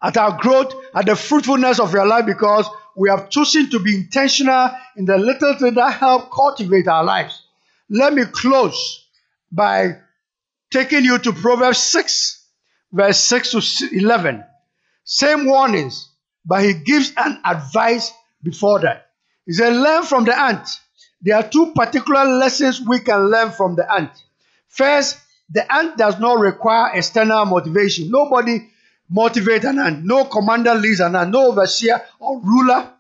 at 0.02 0.17
our 0.17 0.38
growth, 0.39 0.74
at 0.95 1.06
the 1.06 1.15
fruitfulness 1.15 1.80
of 1.80 1.93
your 1.93 2.08
life 2.08 2.26
because 2.26 2.67
we 2.95 3.10
have 3.10 3.30
chosen 3.30 3.69
to 3.69 3.80
be 3.80 3.95
intentional 3.95 4.69
in 4.95 5.06
the 5.06 5.17
little 5.17 5.56
things 5.56 5.76
that 5.76 5.93
help 5.93 6.32
cultivate 6.32 6.88
our 6.88 7.04
lives. 7.04 7.43
Let 7.89 8.13
me 8.13 8.23
close 8.25 9.08
by 9.52 9.97
taking 10.71 11.04
you 11.04 11.17
to 11.17 11.34
Proverbs 11.34 11.80
6, 11.80 12.45
verse 12.91 13.19
6 13.19 13.52
to 13.52 13.89
11. 13.97 14.43
Same 15.04 15.45
warnings, 15.45 16.10
but 16.45 16.63
he 16.63 16.73
gives 16.73 17.12
an 17.17 17.41
advice 17.43 18.12
before 18.43 18.80
that. 18.82 19.08
He 19.45 19.54
said, 19.54 19.73
Learn 19.73 20.04
from 20.04 20.25
the 20.25 20.39
ant. 20.39 20.67
There 21.21 21.36
are 21.36 21.47
two 21.47 21.73
particular 21.73 22.25
lessons 22.25 22.80
we 22.80 22.99
can 22.99 23.30
learn 23.30 23.52
from 23.52 23.75
the 23.75 23.91
ant. 23.91 24.12
First, 24.67 25.17
the 25.49 25.71
ant 25.73 25.97
does 25.97 26.19
not 26.19 26.39
require 26.39 26.91
external 26.93 27.45
motivation. 27.45 28.12
Nobody 28.12 28.69
motivates 29.12 29.67
an 29.67 29.80
ant. 29.80 30.06
No 30.06 30.25
commander 30.25 30.75
leads 30.75 30.99
an 30.99 31.15
ant. 31.15 31.32
No 31.32 31.47
overseer 31.47 32.02
or 32.19 32.39
ruler 32.39 32.93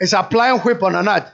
is 0.00 0.12
applying 0.12 0.58
whip 0.60 0.82
on 0.82 0.96
an 0.96 1.06
ant. 1.06 1.26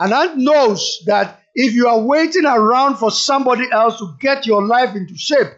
An 0.00 0.12
ant 0.12 0.36
knows 0.36 1.02
that 1.06 1.40
if 1.60 1.74
you 1.74 1.88
are 1.88 1.98
waiting 1.98 2.46
around 2.46 2.98
for 2.98 3.10
somebody 3.10 3.68
else 3.72 3.98
to 3.98 4.14
get 4.20 4.46
your 4.46 4.64
life 4.64 4.94
into 4.94 5.18
shape, 5.18 5.48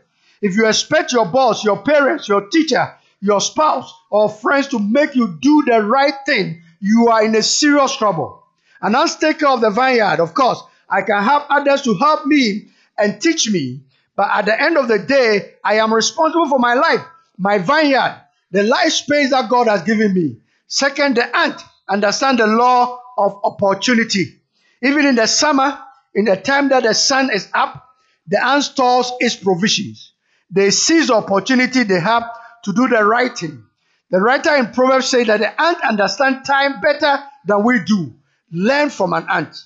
if 0.41 0.57
you 0.57 0.67
expect 0.67 1.13
your 1.13 1.27
boss, 1.27 1.63
your 1.63 1.77
parents, 1.83 2.27
your 2.27 2.49
teacher, 2.49 2.95
your 3.21 3.39
spouse, 3.39 3.93
or 4.09 4.31
friends 4.31 4.69
to 4.69 4.79
make 4.79 5.15
you 5.15 5.37
do 5.43 5.63
the 5.67 5.83
right 5.83 6.15
thing, 6.25 6.63
you 6.81 7.09
are 7.09 7.23
in 7.23 7.35
a 7.35 7.43
serious 7.43 7.95
trouble. 7.95 8.43
And 8.81 8.97
ant 8.97 9.11
take 9.21 9.41
care 9.41 9.51
of 9.51 9.61
the 9.61 9.69
vineyard. 9.69 10.21
Of 10.21 10.33
course, 10.33 10.63
I 10.89 11.03
can 11.03 11.23
have 11.23 11.45
others 11.51 11.83
to 11.83 11.95
help 11.95 12.25
me 12.25 12.69
and 12.97 13.21
teach 13.21 13.51
me, 13.51 13.83
but 14.17 14.31
at 14.33 14.47
the 14.47 14.59
end 14.59 14.79
of 14.79 14.89
the 14.89 15.01
day, 15.01 15.53
I 15.63 15.75
am 15.75 15.93
responsible 15.93 16.49
for 16.49 16.59
my 16.59 16.73
life, 16.73 17.05
my 17.37 17.59
vineyard, 17.59 18.19
the 18.51 18.63
life 18.63 18.93
space 18.93 19.33
that 19.33 19.51
God 19.51 19.69
has 19.69 19.83
given 19.83 20.15
me. 20.15 20.39
Second, 20.67 21.19
the 21.19 21.37
ant 21.37 21.61
understand 21.91 22.39
the 22.39 22.47
law 22.47 22.99
of 23.19 23.39
opportunity. 23.45 24.41
Even 24.81 25.05
in 25.05 25.17
the 25.17 25.27
summer, 25.27 25.79
in 26.15 26.25
the 26.25 26.37
time 26.37 26.69
that 26.71 26.83
the 26.83 26.95
sun 26.95 27.31
is 27.33 27.49
up, 27.55 27.87
the 28.27 28.45
ant 28.45 28.65
stores 28.65 29.13
its 29.21 29.37
provisions. 29.37 30.13
They 30.51 30.71
seize 30.71 31.09
the 31.09 31.15
opportunity 31.15 31.85
they 31.85 32.01
have 32.01 32.25
to 32.65 32.73
do 32.73 32.89
the 32.89 33.05
right 33.05 33.37
thing. 33.37 33.65
The 34.11 34.21
writer 34.21 34.57
in 34.57 34.73
Proverbs 34.73 35.09
says 35.09 35.29
that 35.29 35.39
the 35.39 35.63
ant 35.63 35.79
understand 35.83 36.45
time 36.45 36.81
better 36.81 37.23
than 37.47 37.65
we 37.65 37.81
do. 37.85 38.15
Learn 38.51 38.91
from 38.91 39.13
an 39.13 39.27
ant. 39.31 39.57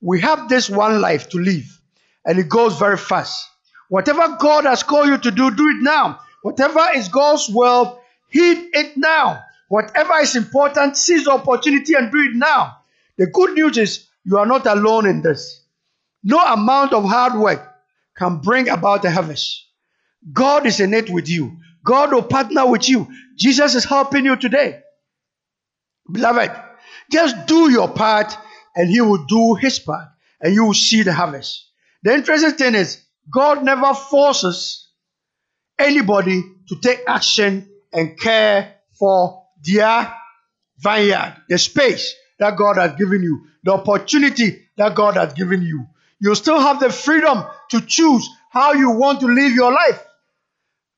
We 0.00 0.20
have 0.20 0.48
this 0.48 0.70
one 0.70 1.00
life 1.00 1.28
to 1.30 1.38
live, 1.38 1.80
and 2.24 2.38
it 2.38 2.48
goes 2.48 2.78
very 2.78 2.96
fast. 2.96 3.48
Whatever 3.88 4.36
God 4.38 4.64
has 4.64 4.84
called 4.84 5.08
you 5.08 5.18
to 5.18 5.30
do, 5.32 5.50
do 5.50 5.68
it 5.68 5.82
now. 5.82 6.20
Whatever 6.42 6.80
is 6.94 7.08
God's 7.08 7.48
will, 7.48 8.00
heed 8.28 8.70
it 8.72 8.96
now. 8.96 9.42
Whatever 9.68 10.18
is 10.20 10.36
important, 10.36 10.96
seize 10.96 11.24
the 11.24 11.32
opportunity 11.32 11.94
and 11.94 12.10
do 12.10 12.18
it 12.18 12.34
now. 12.34 12.78
The 13.18 13.26
good 13.26 13.54
news 13.54 13.76
is 13.76 14.06
you 14.24 14.38
are 14.38 14.46
not 14.46 14.66
alone 14.66 15.06
in 15.06 15.22
this. 15.22 15.59
No 16.22 16.38
amount 16.38 16.92
of 16.92 17.04
hard 17.04 17.34
work 17.34 17.66
can 18.16 18.38
bring 18.38 18.68
about 18.68 19.04
a 19.04 19.10
harvest. 19.10 19.66
God 20.32 20.66
is 20.66 20.80
in 20.80 20.92
it 20.92 21.08
with 21.08 21.28
you. 21.28 21.56
God 21.84 22.12
will 22.12 22.22
partner 22.22 22.66
with 22.66 22.88
you. 22.88 23.08
Jesus 23.36 23.74
is 23.74 23.84
helping 23.84 24.24
you 24.24 24.36
today. 24.36 24.80
Beloved, 26.10 26.50
just 27.10 27.46
do 27.46 27.70
your 27.70 27.88
part 27.88 28.36
and 28.76 28.90
He 28.90 29.00
will 29.00 29.24
do 29.24 29.54
His 29.54 29.78
part 29.78 30.08
and 30.40 30.54
you 30.54 30.66
will 30.66 30.74
see 30.74 31.02
the 31.02 31.12
harvest. 31.12 31.68
The 32.02 32.14
interesting 32.14 32.52
thing 32.52 32.74
is, 32.74 33.02
God 33.32 33.64
never 33.64 33.94
forces 33.94 34.88
anybody 35.78 36.42
to 36.68 36.76
take 36.80 37.00
action 37.06 37.68
and 37.92 38.18
care 38.18 38.74
for 38.98 39.44
their 39.62 40.12
vineyard, 40.78 41.36
the 41.48 41.58
space 41.58 42.14
that 42.38 42.56
God 42.56 42.76
has 42.76 42.92
given 42.92 43.22
you, 43.22 43.46
the 43.62 43.72
opportunity 43.72 44.66
that 44.76 44.94
God 44.94 45.16
has 45.16 45.32
given 45.34 45.62
you. 45.62 45.86
You 46.20 46.34
still 46.34 46.60
have 46.60 46.80
the 46.80 46.90
freedom 46.90 47.44
to 47.70 47.80
choose 47.80 48.28
how 48.50 48.74
you 48.74 48.90
want 48.90 49.20
to 49.20 49.26
live 49.26 49.52
your 49.52 49.72
life. 49.72 50.04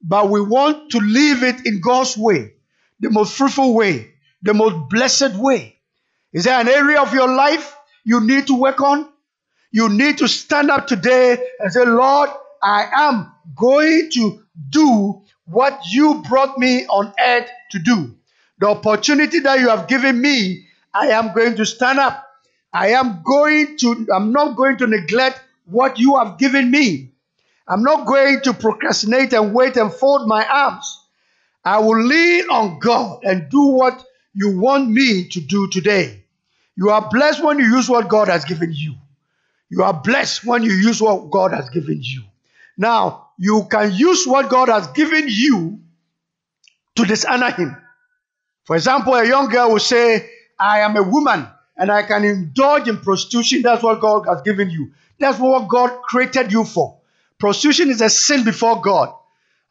But 0.02 0.30
we 0.30 0.40
want 0.40 0.90
to 0.90 0.98
live 0.98 1.44
it 1.44 1.64
in 1.64 1.80
God's 1.80 2.16
way, 2.18 2.54
the 2.98 3.10
most 3.10 3.36
fruitful 3.36 3.74
way, 3.74 4.14
the 4.42 4.52
most 4.52 4.90
blessed 4.90 5.36
way. 5.36 5.78
Is 6.32 6.44
there 6.44 6.60
an 6.60 6.68
area 6.68 7.00
of 7.00 7.14
your 7.14 7.28
life 7.28 7.76
you 8.04 8.20
need 8.20 8.48
to 8.48 8.58
work 8.58 8.80
on? 8.80 9.08
You 9.70 9.88
need 9.88 10.18
to 10.18 10.28
stand 10.28 10.70
up 10.70 10.86
today 10.86 11.38
and 11.60 11.72
say, 11.72 11.84
Lord, 11.84 12.30
I 12.62 12.88
am 12.92 13.32
going 13.54 14.10
to 14.14 14.42
do 14.68 15.22
what 15.44 15.80
you 15.90 16.22
brought 16.28 16.58
me 16.58 16.86
on 16.86 17.12
earth 17.24 17.48
to 17.70 17.78
do. 17.78 18.14
The 18.58 18.68
opportunity 18.68 19.40
that 19.40 19.60
you 19.60 19.68
have 19.68 19.88
given 19.88 20.20
me, 20.20 20.66
I 20.92 21.08
am 21.08 21.32
going 21.34 21.56
to 21.56 21.66
stand 21.66 21.98
up. 21.98 22.26
I 22.72 22.88
am 22.90 23.22
going 23.22 23.76
to, 23.78 24.08
I'm 24.14 24.32
not 24.32 24.56
going 24.56 24.78
to 24.78 24.86
neglect 24.86 25.40
what 25.66 25.98
you 25.98 26.16
have 26.16 26.38
given 26.38 26.70
me. 26.70 27.12
I'm 27.68 27.82
not 27.82 28.06
going 28.06 28.40
to 28.42 28.54
procrastinate 28.54 29.32
and 29.32 29.54
wait 29.54 29.76
and 29.76 29.92
fold 29.92 30.26
my 30.26 30.46
arms. 30.46 31.04
I 31.64 31.78
will 31.78 32.02
lean 32.02 32.48
on 32.50 32.78
God 32.80 33.24
and 33.24 33.48
do 33.48 33.66
what 33.66 34.04
you 34.34 34.58
want 34.58 34.90
me 34.90 35.28
to 35.28 35.40
do 35.40 35.68
today. 35.68 36.24
You 36.76 36.90
are 36.90 37.08
blessed 37.08 37.44
when 37.44 37.58
you 37.58 37.66
use 37.66 37.88
what 37.88 38.08
God 38.08 38.28
has 38.28 38.44
given 38.44 38.72
you. 38.72 38.94
You 39.68 39.84
are 39.84 39.92
blessed 39.92 40.44
when 40.44 40.62
you 40.62 40.72
use 40.72 41.00
what 41.00 41.30
God 41.30 41.52
has 41.52 41.70
given 41.70 42.00
you. 42.02 42.22
Now, 42.76 43.28
you 43.38 43.66
can 43.70 43.92
use 43.92 44.26
what 44.26 44.48
God 44.48 44.68
has 44.68 44.86
given 44.88 45.26
you 45.28 45.80
to 46.96 47.04
dishonor 47.04 47.50
Him. 47.50 47.76
For 48.64 48.76
example, 48.76 49.14
a 49.14 49.26
young 49.26 49.48
girl 49.48 49.72
will 49.72 49.78
say, 49.78 50.28
I 50.58 50.80
am 50.80 50.96
a 50.96 51.02
woman 51.02 51.46
and 51.76 51.90
I 51.90 52.02
can 52.04 52.24
indulge 52.24 52.88
in 52.88 52.98
prostitution. 52.98 53.62
That's 53.62 53.82
what 53.82 54.00
God 54.00 54.26
has 54.28 54.42
given 54.42 54.70
you. 54.70 54.92
That's 55.18 55.38
what 55.38 55.68
God 55.68 56.02
created 56.02 56.52
you 56.52 56.64
for. 56.64 56.98
Prostitution 57.38 57.90
is 57.90 58.00
a 58.00 58.10
sin 58.10 58.44
before 58.44 58.80
God. 58.80 59.14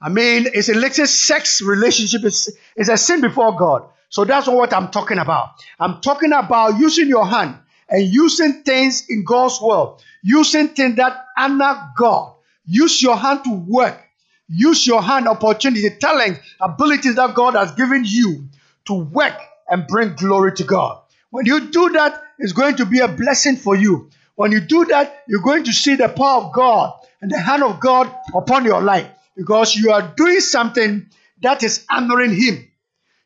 I 0.01 0.09
mean, 0.09 0.47
it's 0.53 0.69
a 0.69 0.73
illicit 0.73 1.09
sex 1.09 1.61
relationship. 1.61 2.23
It's, 2.23 2.49
it's 2.75 2.89
a 2.89 2.97
sin 2.97 3.21
before 3.21 3.57
God. 3.57 3.89
So 4.09 4.25
that's 4.25 4.47
what 4.47 4.73
I'm 4.73 4.89
talking 4.89 5.19
about. 5.19 5.49
I'm 5.79 6.01
talking 6.01 6.33
about 6.33 6.79
using 6.79 7.07
your 7.07 7.25
hand 7.27 7.57
and 7.89 8.03
using 8.03 8.63
things 8.63 9.05
in 9.09 9.23
God's 9.23 9.61
world, 9.61 10.03
using 10.23 10.69
things 10.69 10.95
that 10.97 11.25
honor 11.37 11.91
God. 11.97 12.33
Use 12.65 13.01
your 13.01 13.17
hand 13.17 13.43
to 13.45 13.53
work. 13.53 14.01
use 14.49 14.85
your 14.85 15.01
hand, 15.01 15.27
opportunity, 15.27 15.89
talent, 15.99 16.39
abilities 16.59 17.15
that 17.15 17.33
God 17.35 17.55
has 17.55 17.71
given 17.73 18.03
you 18.05 18.49
to 18.85 18.93
work 18.93 19.35
and 19.69 19.87
bring 19.87 20.15
glory 20.15 20.53
to 20.53 20.63
God. 20.63 21.00
When 21.31 21.45
you 21.45 21.71
do 21.71 21.89
that, 21.91 22.21
it's 22.37 22.53
going 22.53 22.75
to 22.75 22.85
be 22.85 22.99
a 22.99 23.07
blessing 23.07 23.55
for 23.55 23.75
you. 23.75 24.09
When 24.35 24.51
you 24.51 24.59
do 24.59 24.85
that, 24.85 25.23
you're 25.27 25.41
going 25.41 25.63
to 25.63 25.73
see 25.73 25.95
the 25.95 26.09
power 26.09 26.43
of 26.43 26.53
God 26.53 26.93
and 27.21 27.31
the 27.31 27.39
hand 27.39 27.63
of 27.63 27.79
God 27.79 28.13
upon 28.33 28.65
your 28.65 28.81
life 28.81 29.07
because 29.35 29.75
you 29.75 29.91
are 29.91 30.13
doing 30.15 30.39
something 30.41 31.07
that 31.41 31.63
is 31.63 31.85
honoring 31.89 32.33
Him. 32.35 32.69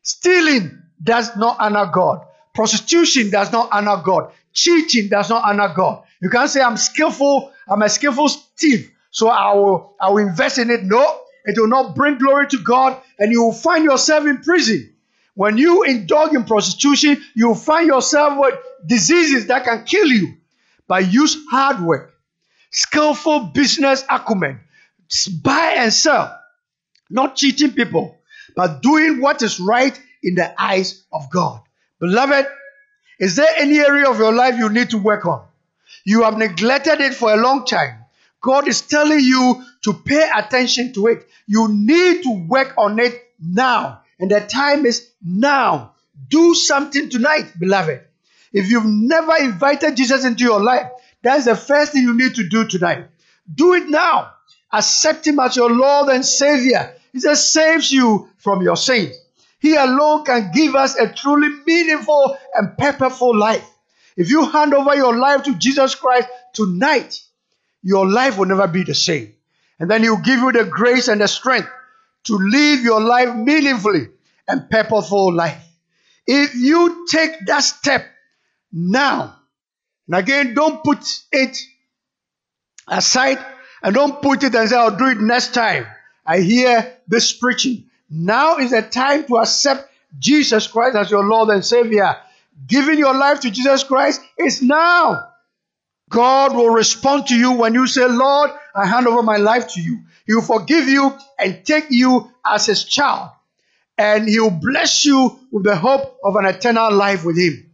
Stealing 0.02 0.82
does 1.02 1.36
not 1.36 1.56
honor 1.58 1.86
God. 1.92 2.24
Prostitution 2.54 3.30
does 3.30 3.52
not 3.52 3.68
honor 3.72 4.00
God. 4.02 4.32
Cheating 4.52 5.08
does 5.08 5.28
not 5.28 5.44
honor 5.44 5.72
God. 5.74 6.04
You 6.20 6.30
can't 6.30 6.48
say, 6.48 6.62
I'm 6.62 6.76
skillful, 6.76 7.52
I'm 7.68 7.82
a 7.82 7.88
skillful 7.88 8.28
thief, 8.56 8.90
so 9.10 9.28
I 9.28 9.54
will, 9.54 9.94
I 10.00 10.10
will 10.10 10.18
invest 10.18 10.58
in 10.58 10.70
it. 10.70 10.82
No, 10.82 11.20
it 11.44 11.58
will 11.58 11.68
not 11.68 11.94
bring 11.94 12.18
glory 12.18 12.46
to 12.48 12.58
God, 12.62 12.96
and 13.18 13.30
you 13.30 13.42
will 13.42 13.52
find 13.52 13.84
yourself 13.84 14.24
in 14.26 14.38
prison. 14.38 14.95
When 15.36 15.58
you 15.58 15.82
indulge 15.82 16.32
in 16.32 16.44
prostitution, 16.44 17.22
you 17.34 17.54
find 17.54 17.86
yourself 17.86 18.38
with 18.38 18.54
diseases 18.86 19.46
that 19.48 19.64
can 19.64 19.84
kill 19.84 20.06
you. 20.06 20.34
But 20.88 21.12
use 21.12 21.36
hard 21.50 21.80
work, 21.80 22.14
skillful 22.70 23.50
business 23.52 24.02
acumen, 24.08 24.60
buy 25.42 25.74
and 25.76 25.92
sell, 25.92 26.40
not 27.10 27.36
cheating 27.36 27.72
people, 27.72 28.16
but 28.56 28.80
doing 28.80 29.20
what 29.20 29.42
is 29.42 29.60
right 29.60 30.00
in 30.22 30.36
the 30.36 30.54
eyes 30.60 31.04
of 31.12 31.28
God. 31.30 31.60
Beloved, 32.00 32.46
is 33.18 33.36
there 33.36 33.52
any 33.58 33.78
area 33.78 34.08
of 34.08 34.18
your 34.18 34.32
life 34.32 34.56
you 34.56 34.70
need 34.70 34.90
to 34.90 34.98
work 34.98 35.26
on? 35.26 35.44
You 36.06 36.22
have 36.22 36.38
neglected 36.38 37.00
it 37.00 37.14
for 37.14 37.34
a 37.34 37.36
long 37.36 37.66
time. 37.66 38.04
God 38.40 38.68
is 38.68 38.80
telling 38.80 39.20
you 39.20 39.62
to 39.84 39.92
pay 39.92 40.30
attention 40.34 40.94
to 40.94 41.08
it. 41.08 41.28
You 41.46 41.68
need 41.68 42.22
to 42.22 42.46
work 42.46 42.74
on 42.78 42.98
it 43.00 43.34
now. 43.38 44.02
And 44.18 44.30
the 44.30 44.40
time 44.40 44.86
is 44.86 45.10
now. 45.24 45.92
Do 46.28 46.54
something 46.54 47.10
tonight, 47.10 47.52
beloved. 47.58 48.00
If 48.52 48.70
you've 48.70 48.86
never 48.86 49.36
invited 49.36 49.96
Jesus 49.96 50.24
into 50.24 50.44
your 50.44 50.62
life, 50.62 50.90
that's 51.22 51.44
the 51.44 51.56
first 51.56 51.92
thing 51.92 52.04
you 52.04 52.16
need 52.16 52.36
to 52.36 52.48
do 52.48 52.66
tonight. 52.66 53.06
Do 53.52 53.74
it 53.74 53.88
now. 53.88 54.32
Accept 54.72 55.26
Him 55.26 55.38
as 55.40 55.56
your 55.56 55.70
Lord 55.70 56.08
and 56.08 56.24
Savior. 56.24 56.94
He 57.12 57.20
says, 57.20 57.48
saves 57.48 57.92
you 57.92 58.28
from 58.38 58.62
your 58.62 58.76
sins. 58.76 59.16
He 59.58 59.74
alone 59.74 60.24
can 60.24 60.50
give 60.54 60.74
us 60.74 60.96
a 60.96 61.12
truly 61.12 61.48
meaningful 61.66 62.36
and 62.54 62.76
purposeful 62.76 63.36
life. 63.36 63.66
If 64.16 64.30
you 64.30 64.46
hand 64.46 64.74
over 64.74 64.94
your 64.94 65.16
life 65.16 65.42
to 65.44 65.54
Jesus 65.54 65.94
Christ 65.94 66.28
tonight, 66.52 67.22
your 67.82 68.10
life 68.10 68.38
will 68.38 68.46
never 68.46 68.66
be 68.66 68.84
the 68.84 68.94
same. 68.94 69.34
And 69.78 69.90
then 69.90 70.02
He'll 70.02 70.16
give 70.16 70.40
you 70.40 70.52
the 70.52 70.64
grace 70.64 71.08
and 71.08 71.20
the 71.20 71.28
strength 71.28 71.68
to 72.26 72.36
live 72.36 72.80
your 72.80 73.00
life 73.00 73.34
meaningfully 73.34 74.08
and 74.48 74.68
purposeful 74.70 75.32
life. 75.32 75.62
If 76.26 76.54
you 76.54 77.06
take 77.10 77.46
that 77.46 77.60
step 77.60 78.06
now, 78.72 79.36
and 80.08 80.16
again, 80.16 80.54
don't 80.54 80.82
put 80.84 81.04
it 81.32 81.58
aside 82.88 83.44
and 83.82 83.94
don't 83.94 84.22
put 84.22 84.42
it 84.42 84.54
and 84.54 84.68
say, 84.68 84.76
I'll 84.76 84.96
do 84.96 85.06
it 85.06 85.18
next 85.18 85.54
time. 85.54 85.86
I 86.24 86.40
hear 86.40 86.96
this 87.06 87.32
preaching. 87.32 87.84
Now 88.10 88.58
is 88.58 88.70
the 88.70 88.82
time 88.82 89.24
to 89.26 89.36
accept 89.36 89.90
Jesus 90.18 90.66
Christ 90.66 90.96
as 90.96 91.10
your 91.10 91.24
Lord 91.24 91.48
and 91.50 91.64
Savior. 91.64 92.16
Giving 92.66 92.98
your 92.98 93.14
life 93.14 93.40
to 93.40 93.50
Jesus 93.50 93.84
Christ 93.84 94.20
is 94.38 94.62
now. 94.62 95.28
God 96.08 96.54
will 96.54 96.70
respond 96.70 97.26
to 97.28 97.36
you 97.36 97.52
when 97.52 97.74
you 97.74 97.86
say, 97.86 98.06
Lord, 98.06 98.50
I 98.74 98.86
hand 98.86 99.06
over 99.06 99.22
my 99.22 99.36
life 99.36 99.68
to 99.74 99.80
you. 99.80 100.00
He 100.26 100.34
will 100.34 100.42
forgive 100.42 100.88
you 100.88 101.16
and 101.38 101.64
take 101.64 101.86
you 101.90 102.30
as 102.44 102.66
his 102.66 102.84
child. 102.84 103.30
And 103.96 104.28
he 104.28 104.38
will 104.40 104.50
bless 104.50 105.04
you 105.04 105.38
with 105.50 105.64
the 105.64 105.76
hope 105.76 106.18
of 106.22 106.36
an 106.36 106.44
eternal 106.44 106.92
life 106.92 107.24
with 107.24 107.38
him. 107.38 107.70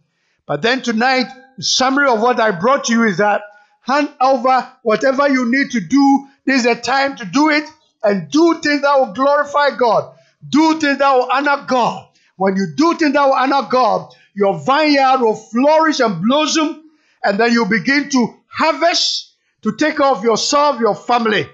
But 0.47 0.63
then 0.63 0.83
tonight, 0.83 1.27
the 1.57 1.65
summary 1.65 2.09
of 2.09 2.21
what 2.21 2.39
I 2.39 2.51
brought 2.53 2.85
to 2.85 2.93
you 2.93 3.05
is 3.05 3.19
that 3.19 3.43
hand 3.81 4.11
over 4.21 4.69
whatever 4.83 5.29
you 5.29 5.51
need 5.51 5.73
to 5.73 5.81
do. 5.81 6.27
This 6.45 6.59
is 6.59 6.65
the 6.65 6.75
time 6.75 7.17
to 7.17 7.25
do 7.25 7.49
it 7.51 7.65
and 8.03 8.31
do 8.31 8.61
things 8.61 8.83
that 8.83 8.99
will 8.99 9.13
glorify 9.13 9.77
God. 9.77 10.15
Do 10.49 10.79
things 10.81 10.99
that 10.99 11.15
will 11.15 11.29
honor 11.33 11.65
God. 11.67 12.09
When 12.37 12.57
you 12.57 12.69
do 12.77 12.95
things 12.95 13.13
that 13.15 13.25
will 13.25 13.35
honor 13.35 13.69
God, 13.69 14.13
your 14.35 14.59
vineyard 14.59 15.21
will 15.21 15.35
flourish 15.37 16.01
and 16.01 16.23
blossom, 16.23 16.83
and 17.23 17.39
then 17.39 17.53
you 17.53 17.67
begin 17.67 18.09
to 18.11 18.35
harvest 18.49 19.33
to 19.63 19.77
take 19.77 19.99
care 19.99 20.07
of 20.07 20.25
yourself, 20.25 20.81
your 20.81 20.95
family. 20.95 21.47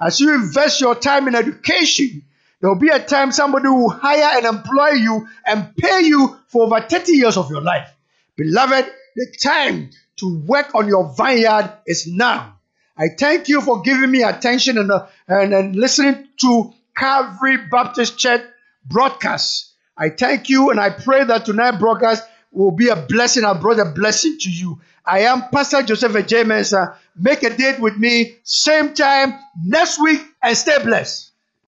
As 0.00 0.20
you 0.20 0.34
invest 0.34 0.80
your 0.80 0.94
time 0.94 1.28
in 1.28 1.34
education, 1.34 2.22
there 2.60 2.70
will 2.70 2.78
be 2.78 2.88
a 2.88 2.98
time 2.98 3.32
somebody 3.32 3.68
will 3.68 3.90
hire 3.90 4.38
and 4.38 4.46
employ 4.46 4.90
you 4.90 5.28
and 5.46 5.76
pay 5.76 6.02
you 6.02 6.38
for 6.48 6.64
over 6.64 6.80
30 6.80 7.12
years 7.12 7.36
of 7.36 7.50
your 7.50 7.60
life. 7.60 7.88
Beloved, 8.36 8.90
the 9.16 9.36
time 9.42 9.90
to 10.16 10.38
work 10.40 10.74
on 10.74 10.88
your 10.88 11.14
vineyard 11.16 11.72
is 11.86 12.06
now. 12.06 12.58
I 12.96 13.08
thank 13.16 13.48
you 13.48 13.60
for 13.60 13.82
giving 13.82 14.10
me 14.10 14.22
attention 14.22 14.78
and, 14.78 14.90
uh, 14.90 15.06
and, 15.28 15.54
and 15.54 15.76
listening 15.76 16.28
to 16.40 16.72
Calvary 16.96 17.56
Baptist 17.70 18.18
Church 18.18 18.42
broadcast. 18.84 19.72
I 19.96 20.10
thank 20.10 20.48
you 20.48 20.70
and 20.70 20.80
I 20.80 20.90
pray 20.90 21.24
that 21.24 21.44
tonight 21.44 21.78
broadcast 21.78 22.24
will 22.50 22.72
be 22.72 22.88
a 22.88 22.96
blessing. 22.96 23.44
I 23.44 23.54
brought 23.54 23.78
a 23.78 23.84
blessing 23.84 24.38
to 24.40 24.50
you. 24.50 24.80
I 25.04 25.20
am 25.20 25.48
Pastor 25.52 25.82
Joseph 25.82 26.26
J. 26.26 26.44
Mensah. 26.44 26.96
Make 27.18 27.42
a 27.42 27.56
date 27.56 27.80
with 27.80 27.96
me, 27.96 28.36
same 28.44 28.94
time 28.94 29.34
next 29.64 30.00
week, 30.00 30.20
and 30.42 30.56
stay 30.56 30.82
blessed. 30.82 31.27